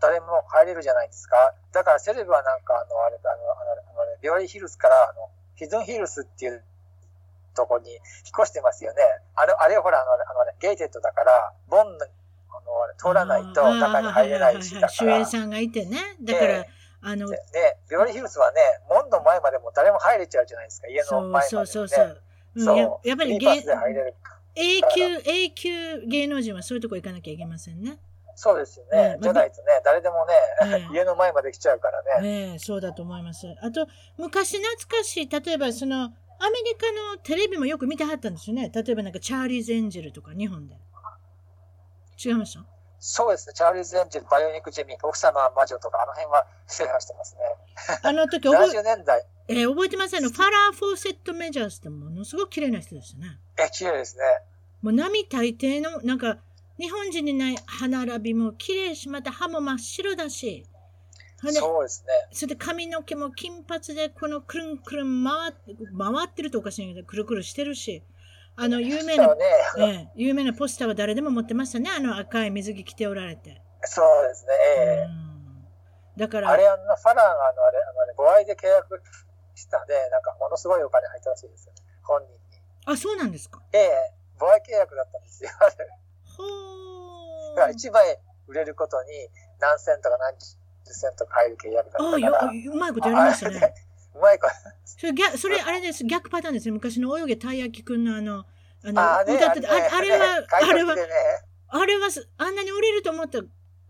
[0.00, 1.54] 誰も入れるじゃないですか。
[1.72, 5.28] だからセレブはなんか、あの、あれ、あの、あのあのあれ、ベバリーヒルズから、あの、
[5.58, 6.62] ヒドゥンヒルズっていう
[7.54, 8.00] とこに引っ
[8.40, 9.02] 越してますよね。
[9.34, 12.06] あれ、あれほら、あの、あの gated だから、門の、
[12.96, 15.12] 通らないと中に入れないし、だから。
[15.12, 15.98] 守衛さんがいてね。
[16.22, 21.48] だから、ええあので、、でベバリーヒルズはね、門の前までも誰も入れちゃうじゃないですか、家の前まで、ね。
[21.48, 22.06] そうそうそう。
[22.06, 23.62] うんそうややっぱり芸。
[24.56, 27.98] 永久、永久芸能人はそういうとこ行かなきゃいけませんね。
[28.40, 29.14] そうですよね。
[29.16, 32.22] うんじゃないとね、誰でもね、うん家の前まで来ちゃうからね。
[32.50, 33.48] ねえそうだと思います。
[33.60, 36.12] あと、昔懐かしい、例えばその、アメ
[36.64, 38.70] リカのテレビもよく見てはったんですよね。
[38.72, 40.76] 例えばなんかチャーリーズ・エンジェルとか日本で。
[42.24, 42.64] 違いました？
[43.00, 43.54] そうですね。
[43.54, 47.40] チャーリーズ・エンジェル、バイオニック・ジェミー、奥様は魔女とか、あの辺は制覇してますね。
[48.02, 49.24] あの時覚え、70年代。
[49.48, 53.38] えー覚えてますあの、ファラー・フォーセット・メジャースってものすごく綺麗な人でしたね。
[53.58, 54.22] え、綺麗ですね。
[54.82, 56.38] もう並大抵の、なんか、
[56.78, 60.66] 日本人にない歯並びも綺麗し、また歯も真っ白だし、
[61.40, 62.12] そうですね。
[62.32, 68.02] それで髪の毛も金髪で、このくるんくるん回って、回ってるとおかしいけど、くるくるしてるし、
[68.56, 69.44] あの、有名なね。
[69.78, 71.90] ええ有名なポスターは誰でも持ってましたね。
[71.96, 73.62] あの赤い水着着ておられて。
[73.84, 74.52] そうですね。
[74.78, 75.28] ええうん
[76.16, 79.00] だから、あれ、あの、ファラーが、あの、あれ、あの、あれ、5愛で契約
[79.54, 81.82] したんで、なんか、ものすごいお金入ったらしいですよね。
[82.02, 82.38] 本人に。
[82.86, 83.62] あ、そうなんですか？
[83.72, 85.50] ええ5愛契約だったんですよ。
[85.60, 85.76] あれ。
[87.50, 87.76] ほだからー。
[87.76, 89.10] 1枚売れることに
[89.60, 92.52] 何セントか何十セントか入る契約だったあから。
[92.54, 93.74] よ、うまいことやりましたね。
[94.14, 94.52] うまいこと。
[94.84, 96.04] それ、逆それあれです。
[96.04, 96.72] 逆パターンですね。
[96.72, 98.44] 昔の泳げたい焼きくんのあの、
[98.84, 100.94] あの、ああね、歌ってた、あねあれは、あれは。
[101.70, 103.40] あれはす、あんなに売れると思った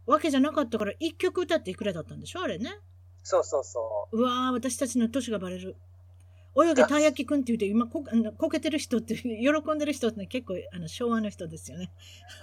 [0.06, 2.42] わけじゃなかったから、一曲歌っていくらだったんでしょ？
[2.42, 2.78] あれね。
[3.22, 5.76] そうそうそうわー、私たちの年がバレる。
[6.64, 9.24] 泳げたい焼きくんって言うと、今こあの、こけてる人って、喜
[9.74, 11.90] んでる人って結構あの昭和の人ですよね。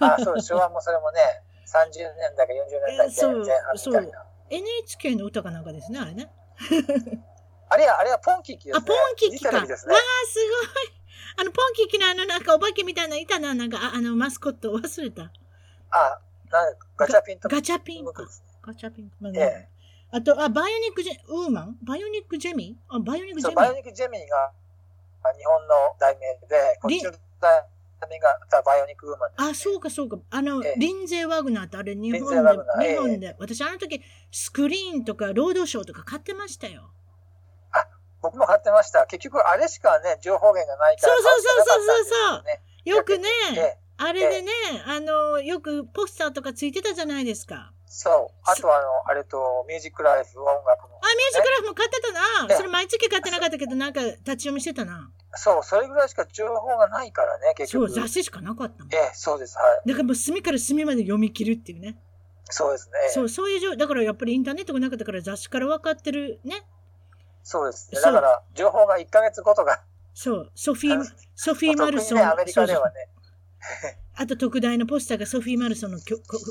[0.00, 0.04] う。
[0.04, 1.20] あそう、 昭和もそれもね、
[1.66, 2.56] 30年代か40
[2.86, 4.26] 年代そう前半みたいな。
[4.48, 6.30] NHK の歌かなんかですね、あれね。
[7.68, 8.86] あれは、あれはポンキッキですあ、ね。
[8.86, 9.50] ポンキッキか。
[9.50, 9.96] わあ、フジテレビですごい。
[11.38, 15.32] あの、ポンキッキのあの、なんかお化けみたいなのいたな、なんか、ああの、マスコット忘れた。
[15.90, 18.04] あ、なんガチャピンとガチャピン。
[18.04, 19.12] ガチャピン。
[19.20, 19.75] まあええ
[20.10, 24.52] あと、あ、バイオニックジェ、ウーマンバイオニックジェミーあ、バイオニックジェミーバイオニック・ジェミーが
[25.24, 27.64] あ日本の題名で、こっちの題
[28.08, 29.34] 名が Bionic Woman ね。
[29.38, 30.18] あ、そうかそうか。
[30.30, 30.74] あの、ええ。
[30.78, 34.00] リンゼー・ワグナーってあれ日本で、日本で、私あの時
[34.30, 36.90] スクリーンとかロードショーとか買ってましたよ。
[38.22, 39.06] 僕も買ってました。
[39.06, 43.28] 結局、あれしかね、情報源がないからそうそうそうそうそうよくね
[44.06, 44.52] あれでね、
[44.86, 47.72] あの、よくポスターとかついてたじゃないですか。
[47.86, 48.40] そう。
[48.44, 50.96] あとは、あの、あれと、ミュージックライフ、音楽の。
[50.96, 52.20] あ、ミュージックライフも買ってたな。
[52.50, 55.10] ええそれ毎月買ってなかったけど、なんか立ち読みしてたな。
[55.34, 58.00] そう、それぐらいしか情報がないからね、結そう、局。
[58.00, 58.94] 雑誌しかなかったもん。
[58.94, 59.56] ええ、そうです。
[59.56, 59.88] はい。
[59.88, 61.98] だからもう隅から隅まで読み切るっていうね。
[62.50, 62.92] そうですね。
[63.10, 66.64] そう、そういう情だからやっぱりインターネットがなかったから雑誌から分かってるね。
[67.42, 68.00] そうですね。
[68.00, 69.80] だから、情報が1ヶ月ごとが、
[70.14, 71.04] そう、ソフィー、
[71.36, 72.18] ソフィー・おマルソン。
[72.18, 73.08] ね、アメリカではね。
[74.14, 75.98] あと特大のポスターがソフィー・マルソンの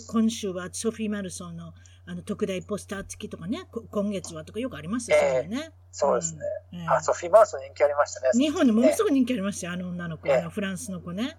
[0.08, 1.74] 今週はソフィー・マルソンの
[2.08, 5.72] あの特大ポスター付きとかね、こ今月はとかよくありますよ、ええそういうのね。
[5.91, 6.39] そうですね。
[6.74, 8.30] うんええあ、ソフィー・マウスの人気ありましたね。
[8.34, 11.38] 日本でものすごく人気ありましたよ、あの女の子、ええあのフランスの子ね。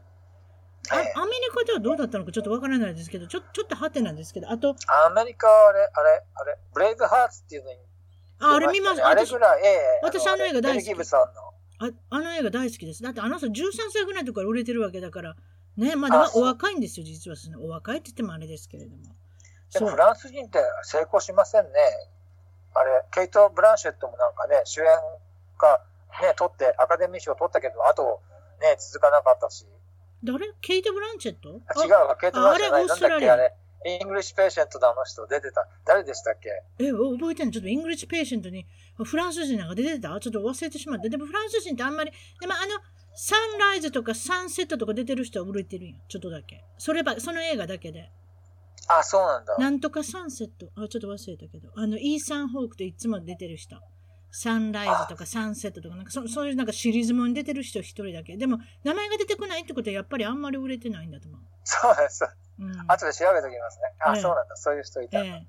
[0.90, 4.74] あええアメリカではどうだったのかちょっとわからないですけど、ちょちょっとハテなんですけど、あと、
[5.06, 7.78] アメリカはあれ、あれ、あれ、ブレイブハーツっていうのに
[8.40, 11.02] ああれ見ます、私あれぐらい、ええ私あの映画大好き。
[11.78, 13.02] ああの映画大好きです。
[13.02, 13.52] だってあの人13
[13.92, 15.36] 歳ぐらいの時から売れてるわけだから、
[15.76, 17.36] ね、まだあそうお若いんですよ、実は。
[17.60, 19.02] お若いって言ってもあれですけれども。
[19.72, 21.70] でもフランス人って成功しませんね。
[22.74, 24.86] あれ、ケイト・ブランシェットもなんかね、主演
[25.58, 25.80] が
[26.22, 28.22] ね、取って、アカデミー賞取ったけど、あと
[28.60, 29.66] ね、続かなかったし。
[30.24, 30.52] 誰？
[30.60, 31.60] ケイト・ブランチェット？
[31.66, 32.78] あ違うわ、ケイト・ブランシェットじゃない。
[32.78, 33.54] ああれオーなんストラリアだっけ、
[33.84, 34.00] あれ。
[34.00, 35.68] イングリッシュ・ペーシェントのあの人出てた。
[35.84, 36.48] 誰でしたっけ？
[36.78, 38.66] え、覚えてんのちょっとイングリッシュペーシェントに
[38.96, 40.18] フランス人なんか出てた？
[40.20, 41.08] ちょっと忘れてしまって。
[41.08, 42.10] でもフランス人ってあんまり、
[42.40, 42.80] でもあの、
[43.16, 45.96] サンライズとかサンセットとか出てる人は売れてるんよ。
[46.06, 46.62] ちょっとだけ。
[46.76, 48.12] それば、その映画だけで。
[48.88, 49.56] あ、そうなんだ。
[49.56, 50.70] なんとかサンセット。
[50.76, 51.70] あ、ちょっと忘れたけど。
[51.74, 53.76] あの、イーサン・ホークといつも出てる人。
[54.30, 58.36] サンライズとかサンセットとか、なんかそそういうなんかシリーズもんに出てる人一人だけ。
[58.36, 61.40] でも、名前が出てこないってことはやっぱりあんまり売れてないんだと思う。
[61.64, 62.28] そうです。
[62.58, 62.84] うん。
[62.86, 63.94] 後で調べときますね。
[64.00, 64.56] あ、ええそうなんだ。
[64.56, 65.24] そういう人いた。
[65.24, 65.46] ええ。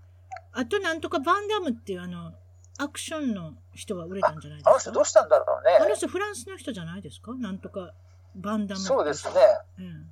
[0.53, 2.33] あと、なんとかバンダムっていうあの、
[2.79, 4.69] アクションの人は売れたんじゃないですか？
[4.71, 5.77] あの人どうしたんだろうね。
[5.81, 7.33] あの人フランスの人じゃないですか？
[7.35, 7.93] なんとか
[8.35, 8.81] バンダム。
[8.81, 9.33] そうですね。
[9.79, 10.09] うん。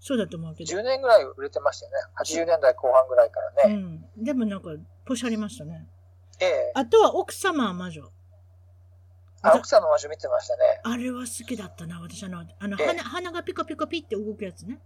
[0.00, 0.78] そうだと思うけど。
[0.78, 1.98] 10年ぐらい売れてましたよね。
[2.18, 3.74] 80年代後半ぐらいからね。
[4.16, 4.24] うん。
[4.24, 4.70] でもなんか、
[5.04, 5.88] ポシャりましたね。
[6.40, 6.72] ええ。
[6.74, 8.08] あとは奥様は魔女。
[9.42, 10.80] あ奥さんの魔女見てましたね。
[10.84, 14.78] あれは好きだったな、私あの、あの、ええ鼻鼻がピコピコピって動くやつね。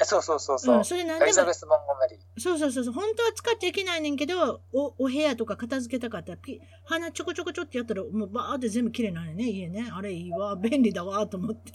[0.00, 0.76] えそうそうそうそう。
[0.78, 2.40] うん、それなんでもエリザベ、ス・モンゴメリー。
[2.40, 9.90] そうそうそうそう、本当は使っちゃいけないねんけど、お、お部屋とか片付けたかったら、ピ鼻ちょこちょこちょってやったら、もうバーって全部綺麗なのね、家ね。
[9.92, 11.72] あれいいわ、便利だわ、と思って。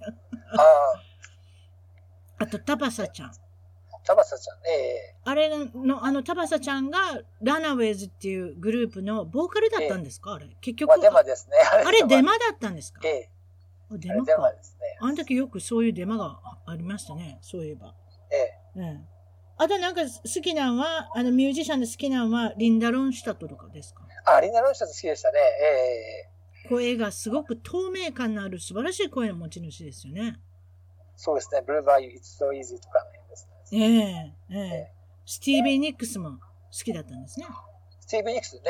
[0.53, 1.01] ああ、
[2.39, 3.31] あと、タバサちゃん。
[4.03, 4.57] タバサちゃん。
[4.67, 10.33] ええあれの、あの、タバサちゃんが、ラナウェイズっていうグループのボーカルだったんですか？
[10.33, 10.47] あれ。
[10.59, 11.57] 結局、まあ、デマですね。
[11.85, 12.31] あれデマ。
[12.31, 13.01] マだったんですか？
[13.03, 13.29] ええ
[13.91, 14.51] あデママか。
[14.53, 14.97] ですね。
[15.01, 17.93] あの時よくそういうデマがあありましたね、そういえば。
[18.31, 18.35] え
[18.75, 19.07] えうん。
[19.57, 24.01] あとなんか好きなんは、あのミュージシャンで好きなんは、リンダ・ロンシュタットとかですか？
[24.25, 25.39] あ、リンダ・ロンシャツ好きでしたね。
[25.39, 30.39] ええ声がすごく透明感のある素晴らしい声の持ち主ですよね。
[31.15, 31.61] そうですね。
[31.65, 34.33] ブルーバーユー、It's so easy とかの辺ですね。
[34.51, 34.91] ええええ
[35.25, 36.37] スティービー・ニックスも好
[36.71, 37.45] きだったんですね。
[37.99, 38.61] スティーブン・ニックスね、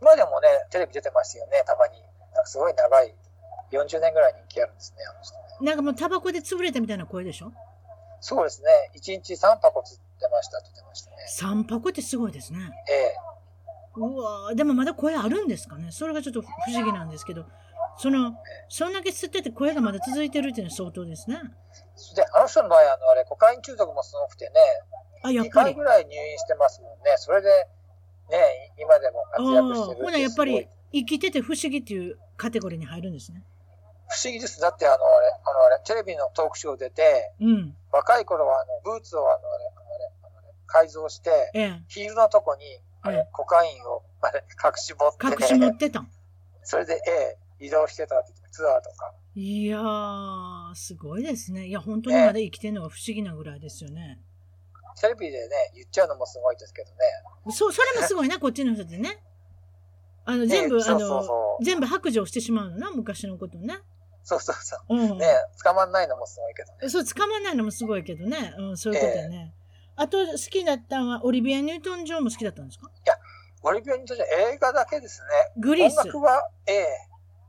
[0.00, 2.00] 今でもね、テレビ出てますよね、たまに。
[2.34, 3.14] なんかすごい長い、
[3.72, 5.40] 40年ぐらい人気あるんですね、あの人ね。
[5.62, 7.52] なんかもうタバコで潰れたみたいな声でしょ？
[8.20, 8.68] そうですね。
[8.94, 11.16] 1日3箱吸ってましたって言ってましたね。
[11.64, 12.58] ?3 箱ってすごいですね。
[12.88, 13.16] ええ
[13.96, 17.46] うわーでもまだ声あるんですかねそれがちょっと不思議なんですけど、
[17.96, 18.36] その、
[18.68, 21.38] そんだけ吸ってて声がまだ続いてるっていうのは相当ですね。
[22.14, 24.52] で、あの人の場合、あの、あれ、コカイン中毒もすごくてね、
[25.22, 25.64] あ、やっ2ぱり。
[25.66, 27.14] 回ぐらい入院してますもんね。
[27.16, 27.48] それで、
[28.28, 33.42] ね、今でも活躍してるー、ほなやっぱり生きてて不思議っていうカテゴリーに入るんですね。
[34.08, 34.60] 不思議です。
[34.60, 37.76] だって、あの、あれ、あの、あれ、テレビのトークショー出て、うん。
[37.92, 39.70] 若い頃は、あの、ブーツを、あの、あれ、
[40.22, 41.82] あのあれ、改造して、ええ。
[41.88, 42.64] ヒールのとこに、
[43.02, 46.10] あれええコカインを、あれ、隠し持って、隠し持ってたん。
[46.62, 49.12] それで、ええ、移動してたってツアーとか。
[49.34, 51.66] いやー、すごいですね。
[51.66, 54.20] いや、本当にまだ生きてるのが不思議なぐらいですよね。
[54.98, 56.96] テレビでね、言っちゃうのもすごいですけどね。
[57.52, 59.22] そう、それもすごいな、こっちの人ってね。
[60.24, 63.78] あの、 全部、あの全部白状してしまうのな、昔のことね。
[64.26, 64.96] そうそうそう。
[64.96, 65.18] うん。
[65.18, 65.26] ね、
[65.62, 66.88] 捕まんないのもすごいけどね。
[66.88, 68.54] そう、捕まんないのもすごいけどね。
[68.58, 69.54] うん、そういうことだね。
[69.94, 72.90] あと、好きだったのは、オリビア・ニュートン・ジョンも好きだったんですか？
[73.62, 75.26] オリビアにとっては映画だけですね。
[75.62, 75.98] グリース。
[76.00, 76.86] 音楽は、ええ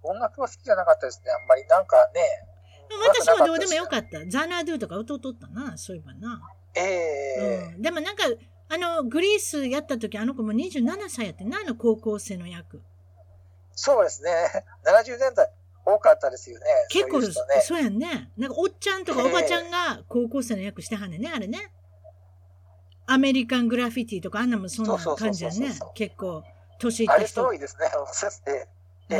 [0.03, 1.31] 音楽は好きじゃなかったですね。
[1.31, 2.21] あんまりなんかね。
[3.07, 4.23] 私もどうでもよかった。
[4.27, 6.41] ザナードゥとか歌うとったな、そういえばな。
[6.75, 7.81] ええうん。
[7.81, 8.23] でもなんか、
[8.69, 12.81] あの、グリースやった時、あの子も27歳やってな、あの高校生の役。
[13.73, 14.31] そうですね。
[14.85, 15.49] 70年代
[15.87, 16.65] 多かったですよね。
[16.89, 17.61] 結構そういう人ね。
[17.61, 18.29] そうやんね。
[18.37, 21.71] なんか、おっちゃんとかおばちゃんが高校生の役してはんねんね、あれね。
[23.05, 25.69] アメリカングラフィティとかあんなもそんな感じやんね。
[25.95, 26.43] 結構、
[26.79, 27.47] 年いっあれすた人。
[27.47, 27.89] ごいですね。
[28.11, 28.67] そうですね。
[29.09, 29.15] え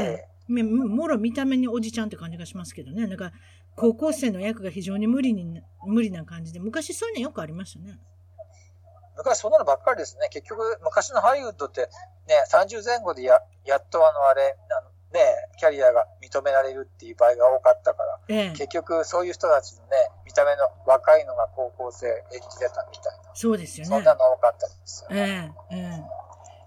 [0.50, 3.08] えねももろ見た目におじちゃんって感じがしますけどね。
[3.08, 3.32] なんか、
[3.76, 8.00] 高校生の役が非常に無理に、無理な感じで、昔そういうのよくありましたね。
[9.18, 10.28] 昔そんなのばっかりですね。
[10.30, 11.90] 結局、昔のハリウッドって
[12.28, 15.20] ね、30前後でややっとあのあれ、あのね、
[15.58, 18.50] キャリアが認められるっていう場合が多かったから、ええ。
[18.52, 19.90] 結局そういう人たちのね、
[20.26, 23.32] 見た目の若いのが高校生演じてたみたいな。
[23.34, 24.04] そうですよねそん。
[24.04, 25.54] なの多かったですよ、ね。
[25.70, 26.04] ええ、ええ。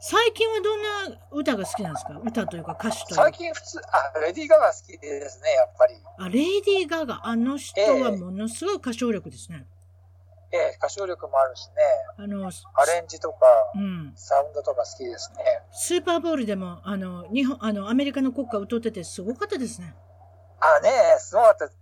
[0.03, 0.83] 最近はどん
[1.13, 2.19] な歌が好きなんですか？
[2.25, 3.39] 歌というか歌手という最か。
[3.39, 5.95] 近普通、あ、レディー・ガガ好きですね、やっぱり。
[6.17, 7.27] あ、レイディー・ガガ。
[7.27, 9.59] あの人はものすごい歌唱力ですね。
[9.59, 9.67] ええ、
[10.79, 11.75] 歌唱力もあるしね、
[12.17, 13.37] あの、アレンジとか、
[13.75, 14.13] うん。
[14.17, 15.45] サウンドとか好きですね。
[15.73, 19.95] スーパーボールでも、あの、日本、あの、アメリカの国歌歌っててすごかったですね。
[20.61, 21.67] あ、ねえ、すごかった。
[21.67, 21.73] ね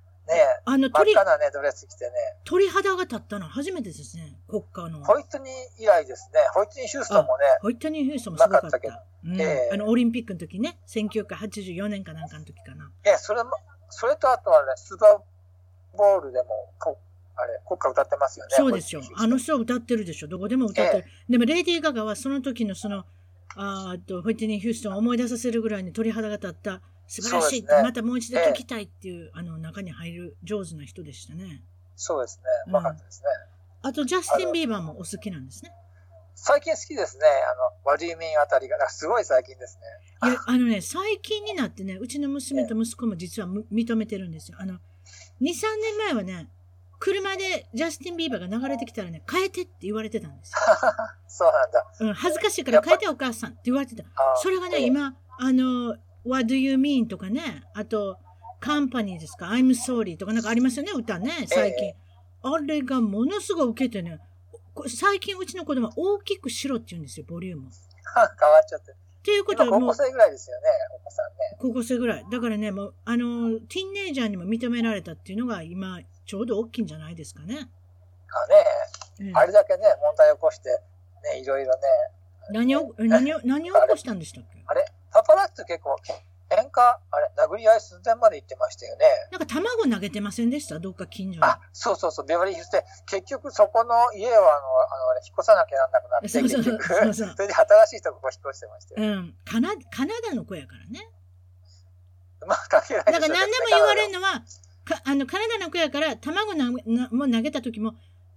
[0.66, 2.10] あの、真っ鳥、赤なね、ドレス着てね。
[2.44, 4.38] 鳥肌が立ったの初めてですね。
[4.46, 5.02] 国歌の。
[5.02, 6.40] ホイットニー以来ですね。
[6.52, 8.68] ホイットニー・ヒューストンもね、ホイットニー・ヒューストンもすごかった。
[8.68, 8.94] ったけど
[9.24, 10.78] うんええあの、オリンピックの時ね。
[10.86, 12.90] 1984年かなんかの時かな。
[13.04, 13.50] ええ、それも、
[13.88, 15.18] それとあとはね、スーパー
[15.96, 16.98] ボールでも、こ
[17.40, 18.54] あれ、国歌歌ってますよね。
[18.56, 20.26] そうですよあの人は歌ってるでしょ。
[20.26, 21.04] どこでも歌ってる。
[21.28, 23.04] でも、レイディー・ガガはその時のその、
[23.54, 31.62] あと、ホイットニー・ヒューストンを思い出させるぐらいに鳥肌が立った、素晴らしい、ねまたもう一度聞きたいっていう、あの、中に入る上手な人でしたね。
[31.94, 32.72] そうですね。
[32.78, 33.28] うかったですね。
[33.82, 35.72] あと、ジャスティン・ビーバーもお好きなんですね。
[36.34, 37.24] 最近好きですね。
[37.26, 40.30] あの、ワディミンあたりが、すごい最近ですね。
[40.30, 44.58] いや、あのね、最近になってね、うちの娘と息子も実はむ認めてるんですよ。
[44.60, 44.78] あの、2、
[45.40, 46.48] 3年前はね、
[46.98, 50.58] 車でジャスティン・ビーバーが流れてきたらね、変えてって言われてたんですよ。
[51.28, 51.86] そうなんだ。
[52.00, 54.02] うん、恥ずかしいから変えてお母さんって言われてた。
[54.02, 57.06] あそれがね、ええ今、あの、What do you mean?
[57.06, 58.18] とかね、あと、
[58.60, 61.88] カンパニーですか ?I'm sorry とかなんかありますよね、歌ね、最近。
[61.88, 61.96] え
[62.42, 64.20] あれがものすごい受けてね、
[64.74, 67.68] こ最近うちの子供は大きくしろって言うんですよ、ボリューム
[68.14, 68.94] 変わっちゃって。
[69.22, 70.62] ていうことはもう今高校、生ぐらいですよね、
[70.94, 71.56] お子さんね。
[71.58, 72.24] 高校生ぐらい。
[72.30, 77.56] だからね、もう、あの、ティーンネイジャーにも認められたっていうのが今、ちょうど大きいんじゃないですかね。
[77.56, 80.68] あね、うんあれだけね、問題を起こして、
[81.24, 81.80] ね、いろいろね。
[82.50, 84.62] 何を、え何を、何を起こしたんでしたっけ？
[84.66, 85.96] あれパパラッチ結構、
[86.50, 89.06] 喧嘩、あれ、殴り合い寸前まで行ってましたよね。
[89.32, 90.78] なんか卵投げてませんでした？
[90.78, 91.44] どっか近所に。
[91.46, 99.12] あ、そうそうそう、ベバリーヒルズで、結局そこの家をあの、あの、あれ引っ越さなきゃなんなくなって、そうそうそう結そうそう局、それで新しいとこ引っ越してましたよ。
[99.12, 99.34] うん。
[99.46, 101.08] カナ、カナダの子やからね。
[102.46, 104.20] まあ、関係ないだから何でも言われるの。
[104.20, 104.42] のは、
[104.88, 107.94] かあの、カナダの子やから、卵ななも投げた時も、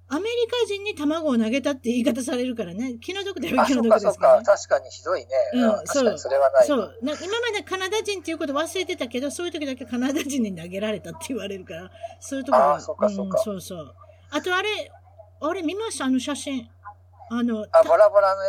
[0.10, 2.98] アメリカ人に卵を投げたって言い方されるからね。
[3.00, 4.14] 気の毒ではあ、気の毒ですね。。
[4.18, 5.28] か確かにひどいね。
[5.54, 6.68] うんうん、確かにそれはない。
[6.68, 6.98] そう。
[7.02, 11.90] な今までカナダ人っていうこと忘れてたけど、そういう時だけカナダ人に投げられたって言われるから、
[12.20, 13.96] そういうところがあそうかそうかん、そうそう。
[14.32, 14.92] あとあれ、
[15.40, 16.06] あれ見ました？
[16.06, 16.70] あの写真。
[17.30, 18.42] あの、あ、ボラボラの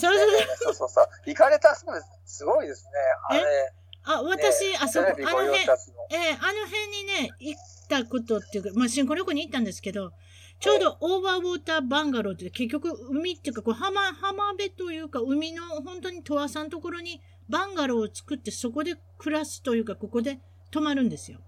[0.00, 1.06] そうそうそうそうそうそう。
[1.26, 2.38] 行かれたそうです。
[2.38, 2.90] すごいですね。
[3.28, 3.72] あれ。
[4.04, 10.12] あ、私、ねあそこ、あの辺、ええあの辺にね、行ったことっていうか、まあ、新婚旅行に行ったんですけど、
[10.60, 20.38] ちょうどオーバーウォーターバンガローって、結局、海っていうか、こう浜、浜辺というか、海の本当に十和さんのところにバンガローを作って、そこで暮らすというか、ここで
[20.70, 21.40] 泊まるんですよ。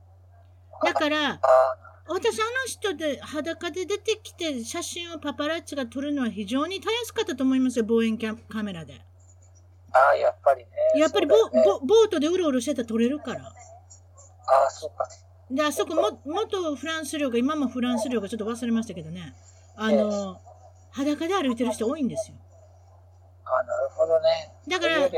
[0.82, 1.40] だから、あ
[2.09, 9.05] 私、あの人で裸で出てきて写真をパパラッチが撮るのは非常にたやすかったと思いますよ、望遠キャカメラで。
[9.93, 10.70] あー、やっぱりね。
[11.01, 13.47] やっぱりボ,、ねボボートでうろうろしてたら撮れるから。
[13.47, 15.09] ああ、そうか。
[15.51, 19.34] で、あそこも、元フランス領が、今もフランス領がちょっと忘れましたけどね。
[19.76, 20.41] あの、
[20.91, 22.37] 裸で歩いてる人多いんですよ。
[23.45, 24.53] あーなるほどね。
[24.68, 25.09] だから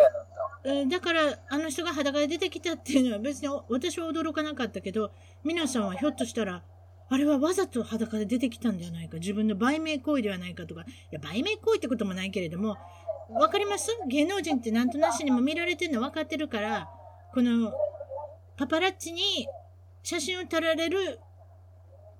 [0.89, 1.01] だ。
[1.01, 5.12] から、あの人が裸で出てきたっていうのは別にお 私は驚かなかったけど、
[5.45, 6.62] 皆さんはひょっとしたら、
[7.11, 12.77] あれはわざと裸で出てきたんじゃないか、自分の売名行為ではないかとか、いや、売名行為ってこともないけれども、
[13.31, 13.91] わかります？
[14.09, 16.89] 芸能人ってなんとなしにも見られてるの分かってるから、
[17.35, 17.72] この、
[18.57, 19.47] パパラッチに
[20.03, 21.20] 写真を撮られる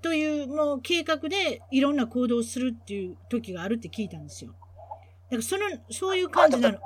[0.03, 4.53] というもう計画でいろんな行動をするっていう時があるって聞いたんですよ。
[5.31, 6.79] だからその、そういう感じなの、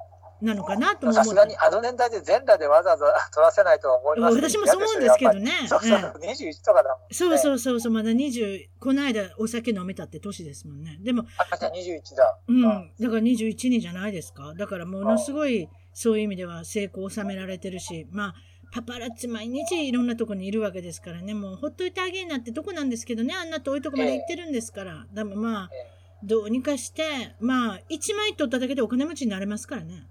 [0.42, 1.56] なのかなとさすがに。
[1.58, 5.52] あの年代で全裸でわざわざ撮らせないとは思います私もそう思うんですけどね。
[5.68, 7.06] そうそう、21とかだもん、ね。
[7.12, 7.38] そう。
[7.38, 10.98] そうそうそう、まだ20、この間お酒飲めたって年ですもんね。
[11.02, 12.38] でも、あ、じゃあ21だ。
[12.48, 14.54] うん、あだから21人じゃないですか。
[14.56, 16.22] だからものすごい、そういう。
[16.22, 18.34] 意味では成功を収められてるし、まあ、
[18.72, 21.56] パパラッチ毎日いろんなとこにいるわけですからね、もう。
[21.56, 25.06] ほっといてあげんなってとこなんですけどね、あんな遠いとこまで行ってるんですから。
[25.12, 30.06] でもまあ、ええどうにかして、まあ、1枚取っただけでお金持ちになれますからね。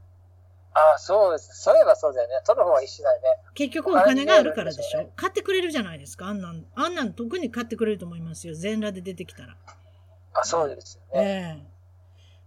[0.73, 1.61] あ、そうです。
[1.61, 2.35] そういえばそうだよね。
[2.45, 3.27] 撮る方がいいしないね。
[3.53, 6.27] 結局お金があるからでしょ買ってくれるじゃないですか。
[6.27, 8.55] あんなん、あんなん特に買ってくれると思いますよ。
[8.55, 9.57] 全裸で出てきたら。
[10.33, 11.27] あ、そうですよね。
[11.27, 11.71] ええ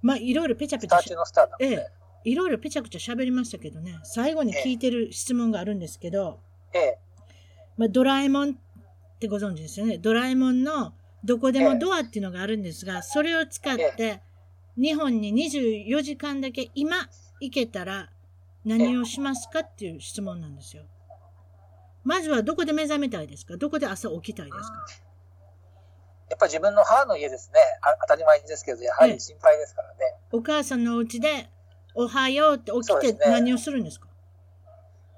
[0.02, 1.86] まあ、いろいろペチャペチャしスター中、のスターだもんええね。
[2.24, 6.40] いろいろペチャクチャ喋りましたけどね、最後に聞いてる質問があるんですけど、
[6.72, 6.98] ええ。
[7.76, 8.52] まあ、ドラえもんっ
[9.18, 9.98] てご存知ですよね。
[9.98, 10.94] ドラえもんの
[11.24, 14.20] どこでもドアっていうのがあるんですが、それを使って、
[14.76, 17.08] 日本に24時間だけ今
[17.40, 18.10] 行けたら
[18.64, 20.84] 何をしますかっていう質問なんですよ。
[22.02, 23.56] まずはどこで目覚めたいですか？
[23.56, 24.86] どこで朝起きたいですか？
[26.30, 27.60] やっぱり自分の母の家ですね。
[27.82, 29.96] あ当たり前ですけど、やはり心配ですからね。
[30.32, 31.48] お母さんのお家で
[31.94, 34.08] おはようって起きて何をするんですか？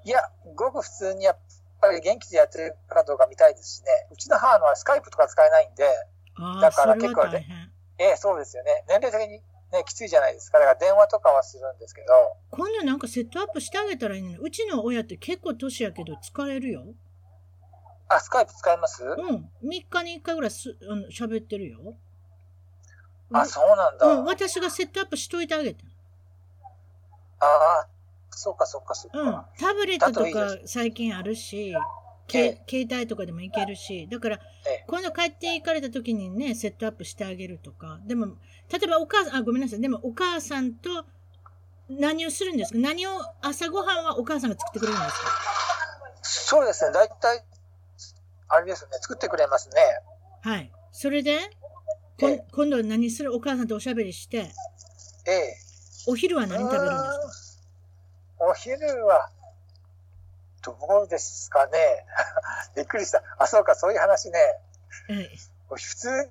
[0.05, 0.19] いや、
[0.55, 1.37] ごく普通にやっ
[1.81, 3.87] ぱり元気でやってるかどうか見たいですしね。
[4.11, 5.83] うちの母のはスカイプとか使えないんで、
[6.61, 7.47] だから結構ね。
[7.99, 8.85] ええ、そうですよね。
[8.87, 9.41] 年齢的に
[9.71, 10.59] ね、きついじゃないですか。
[10.59, 12.07] だから電話とかはするんですけど、
[12.51, 16.85] 今度なんかセットアップしてあげたらいいのに、うちの親って結構年やけど使えるよ。
[18.09, 19.49] あ、スカイプ使います、うん。
[19.63, 21.95] 3日に1回ぐらいすあの喋ってるよ。
[23.33, 24.05] あ、そうなんだ。
[24.05, 25.83] うん、私がセットアップしといてあげた。
[27.39, 27.87] ああ、
[28.31, 29.49] そうかそうかそううんか。。
[29.59, 31.75] タブレットとかで最近あるし、
[32.29, 32.57] 携
[32.91, 37.99] 帯とかでもいけるし、だからええ、今度帰って行かれた時にね、セットアップしてあげるとか。
[38.05, 38.27] でも、
[38.71, 39.81] 例えばお母さん、あ、ごめんなさい。
[39.81, 41.05] でもお母さんと
[41.89, 42.79] 何をするんですか？
[42.79, 43.11] 何を、
[43.41, 45.27] 朝ごはんはお母さんが作ってくれるんですか？
[46.23, 46.91] そうですね。
[46.91, 47.43] 大体、
[48.49, 48.89] あれですね。
[49.01, 49.81] 作ってくれますね。
[50.41, 50.71] はい。
[50.91, 51.39] それで、
[52.19, 53.33] こ今度は何する？
[53.33, 54.51] お母さんとおしゃべりして、
[55.25, 55.55] ええ。
[56.07, 56.91] お昼は何食べるんで
[57.31, 57.61] す
[58.39, 58.45] か？
[58.45, 59.29] お昼は、
[60.67, 62.05] どうですかね。
[62.75, 63.23] びっくりした。
[63.37, 64.39] あ、そうか、そういう話ね。
[65.09, 65.29] ええ
[65.69, 66.23] 普通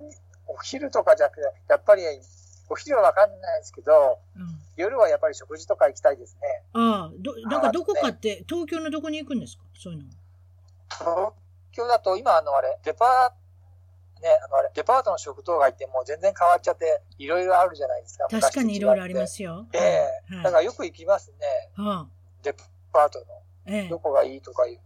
[0.00, 0.14] に、
[0.46, 2.02] お昼とかじゃなくて、やっぱり、
[2.68, 4.60] お昼はわかんないですけど、うん。
[4.76, 6.62] 夜はやっぱり食事とか行きたいですね。
[6.74, 9.62] ああ、ど、なんかどこかって、東京のどこに行くんですか？
[9.74, 10.04] そういうの。
[10.90, 11.32] 東
[11.72, 18.26] 京だと今、あの、あれ、デパーね、あの、あれ、デパートの食堂街ってもう全然変わっちゃって、いろいろあるじゃないですか。。
[18.30, 19.66] 確かにいろいろありますすよ。
[19.72, 20.44] ええはい。
[20.44, 21.70] だからよく行きますね。
[21.76, 22.06] はあ、
[22.42, 22.54] デ
[22.92, 23.26] パートの。
[23.66, 24.80] ええどこがいいとかいう。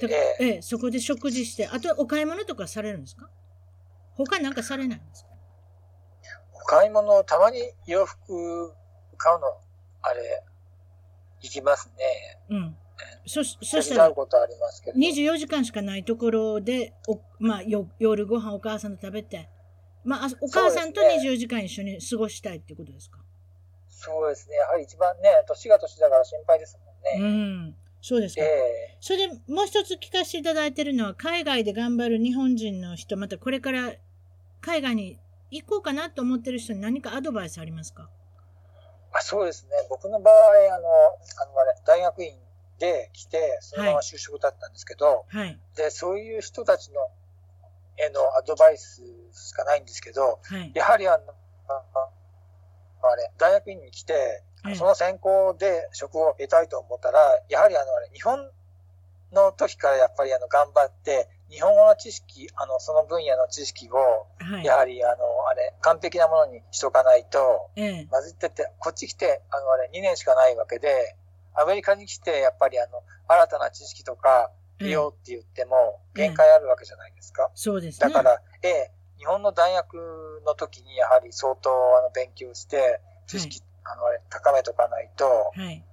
[0.00, 3.28] だええええ、そこで食事して、あとお買い物とかされるんですか？
[4.14, 5.30] 他なんかされないんですか？
[6.54, 8.72] お買い物、たまに洋服
[9.16, 9.46] 買うの、
[10.02, 10.44] あれ、
[11.40, 12.38] 行きますね。
[12.50, 12.76] うん。
[13.26, 14.98] そ、そ手したら伝う、ことありますけど。
[14.98, 19.48] 24時間しかないところで、お、まあ、よ、夜ご飯お母さんと食べて、
[20.04, 23.18] まあ、あお母さんとそうですね24時間一緒に過ごしたいってことですか？
[23.88, 24.56] そうですね。
[24.56, 27.28] やはり一番ね、年が年だから心配ですもんうね。
[27.70, 27.76] ん。
[28.00, 28.42] そうですか。
[28.42, 33.92] ええそれでもう一つ聞かせていただいてるのは、海外で頑張る日本人の人、またこれから
[34.60, 35.18] 海外に
[35.50, 38.10] 行こうかなと思ってる人に何かアドバイスありますか？
[39.12, 39.70] あそうですね。
[39.88, 40.34] 僕の場合、
[40.74, 42.32] あの、あのあれ、大学院
[42.78, 45.58] で来て、そのまま就職だったんですけど、はい。
[45.76, 47.00] で、そういう人たちの、
[47.96, 49.02] へのアドバイス
[49.32, 50.72] しかないんですけど、はい。
[50.74, 51.32] やはりあの、
[51.68, 52.10] ああ
[53.02, 58.50] のあれ、大学院に来て、ええその専攻で職を得たいと思ったら、やはりあのあれ、日本
[59.32, 64.64] の時からやっぱりあの頑張って、日本語の知識、あの、その分野の知識を、はい。
[64.64, 65.14] やはりあの、
[65.50, 71.16] あれ、完璧なものにしとかないと、ええまずいってって、こっち来て、あのあれ、2年しかないわけで、
[71.54, 77.50] アメリカに来て、やっぱりあの、新たな知識とか、利用って言っても、ええ限界あるわけじゃないですか。
[77.54, 78.08] そうですね。
[78.08, 85.24] だから、ええ、日本の大学の時にやはり相当あの勉強して、知識、あのあれ高めとかないと、
[85.54, 85.84] はい。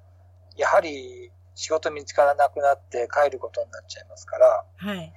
[0.57, 5.13] やはり仕事見つからなくなって帰ることになっちゃいますから、はい。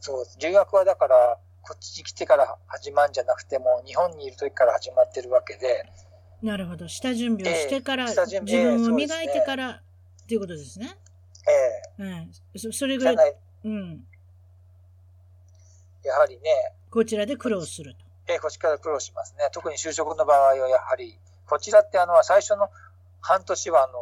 [0.00, 5.84] そう、留学はだから、こっちに来てから始まるんじゃなくても、日本にいる時から始まってるわけで、
[6.42, 6.86] なるほど。
[6.86, 10.96] 下準備をしてから、ええ下準備自分をええ磨いてから、っていうことですね。
[11.98, 13.34] ええ、うんそそれぐらい、
[13.64, 14.06] うん、
[16.04, 16.50] やはりね、
[16.90, 18.04] こちらで苦労すると。
[18.28, 19.48] ええ、こっちから苦労しますね。
[19.52, 21.18] 特に就職の場合はやはり、
[21.48, 22.70] こちらってあの、最初の
[23.20, 23.92] 半年はあの、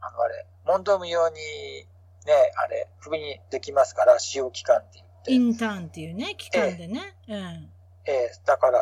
[0.00, 4.98] あのあれ、問答無用にね、あれ、クビにできますから、使用期間って
[5.28, 5.56] イ言って。
[5.56, 7.70] ンターンっていうね期間でね、うん
[8.06, 8.80] ええ、だから、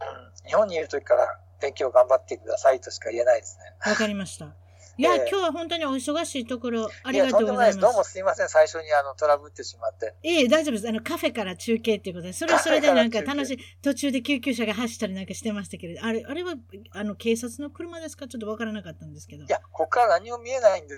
[0.00, 3.90] うん、日本にいる時から勉強頑張ってくださいとしか言えないですね。
[3.90, 4.54] わかりました。
[4.96, 7.78] いや、ええ今日は本当にお忙しいところ、ありがとうごんでもないです。
[7.80, 8.08] どうざいます。
[8.08, 8.48] もすいません。
[8.48, 10.14] 最初にあの、トラブってしまって。
[10.22, 10.88] ええ、大丈夫です。
[10.88, 16.54] あの、カフェから中継っていうことで、それはそれでなんか楽しい、途中で救急車が走ったりなんかしてましたけれど、あれ、あれは、
[16.92, 18.28] あの、警察の車ですか？
[18.28, 19.48] ちょっとわからなかったんですけどい。
[19.48, 20.96] や、ここから何も見えないんで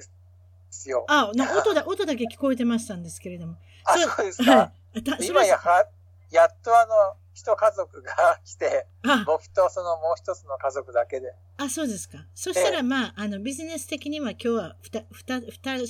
[0.71, 1.05] すよ。
[1.09, 3.57] あ、音だ、音だけ聞こえてましたんですけれども。
[3.85, 4.73] あ、そうですはか。
[5.21, 5.87] 今れやは、
[6.31, 11.35] やっとあの、一家族が 来て、あ、僕とそのもう一つの家族だけで。
[11.59, 12.27] あ、そうですか。
[12.35, 15.01] そしたら、まあ、あの、ビジネス的には今日は二
[15.41, 15.87] 人、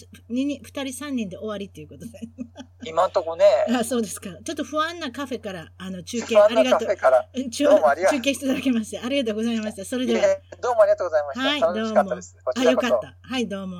[0.62, 2.20] 二人三人で終わりっていうことで。
[2.84, 4.30] 今んとこね、あ、そうですか。
[4.44, 6.70] ちょっと不安なカフェから、あの、中継、ありがとう。
[6.72, 7.28] カフェから。
[7.50, 9.84] 中どうもありが中継していただきまして、ありがとうございました。
[9.84, 11.46] それいでは、えどうもありがとうございました。
[11.46, 11.88] はい、楽どうも。
[11.88, 12.36] しかったです。
[12.44, 12.62] こあ。
[12.62, 13.16] よかった。
[13.22, 13.76] はい、どうも。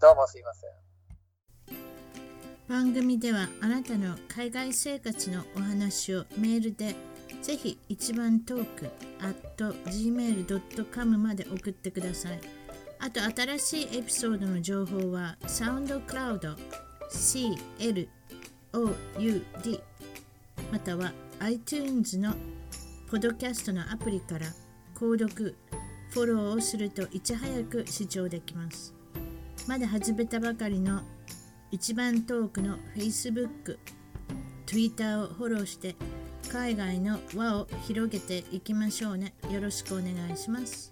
[0.00, 0.81] どうもすいません。
[2.68, 6.94] 番組ではあなたの海外生活のお話をメールで
[7.42, 8.90] ぜひ一番トーク
[9.20, 12.40] at gmail.com まで送ってください。
[13.00, 16.56] あと新しいエピソードの情報は SoundCloud
[17.10, 18.08] CLOUD
[20.70, 22.34] または iTunes の
[23.10, 24.46] ポドキャストのアプリから
[24.94, 25.56] 購読、
[26.10, 28.94] フォローをするといち早く視聴できます。
[29.66, 31.02] まだ始めたばかりの
[31.72, 33.78] 一番トークの Facebook、
[34.66, 35.96] Twitter をフォローして
[36.50, 39.32] 海外の輪を広げていきましょうね。
[39.50, 40.91] よろしくお願いします。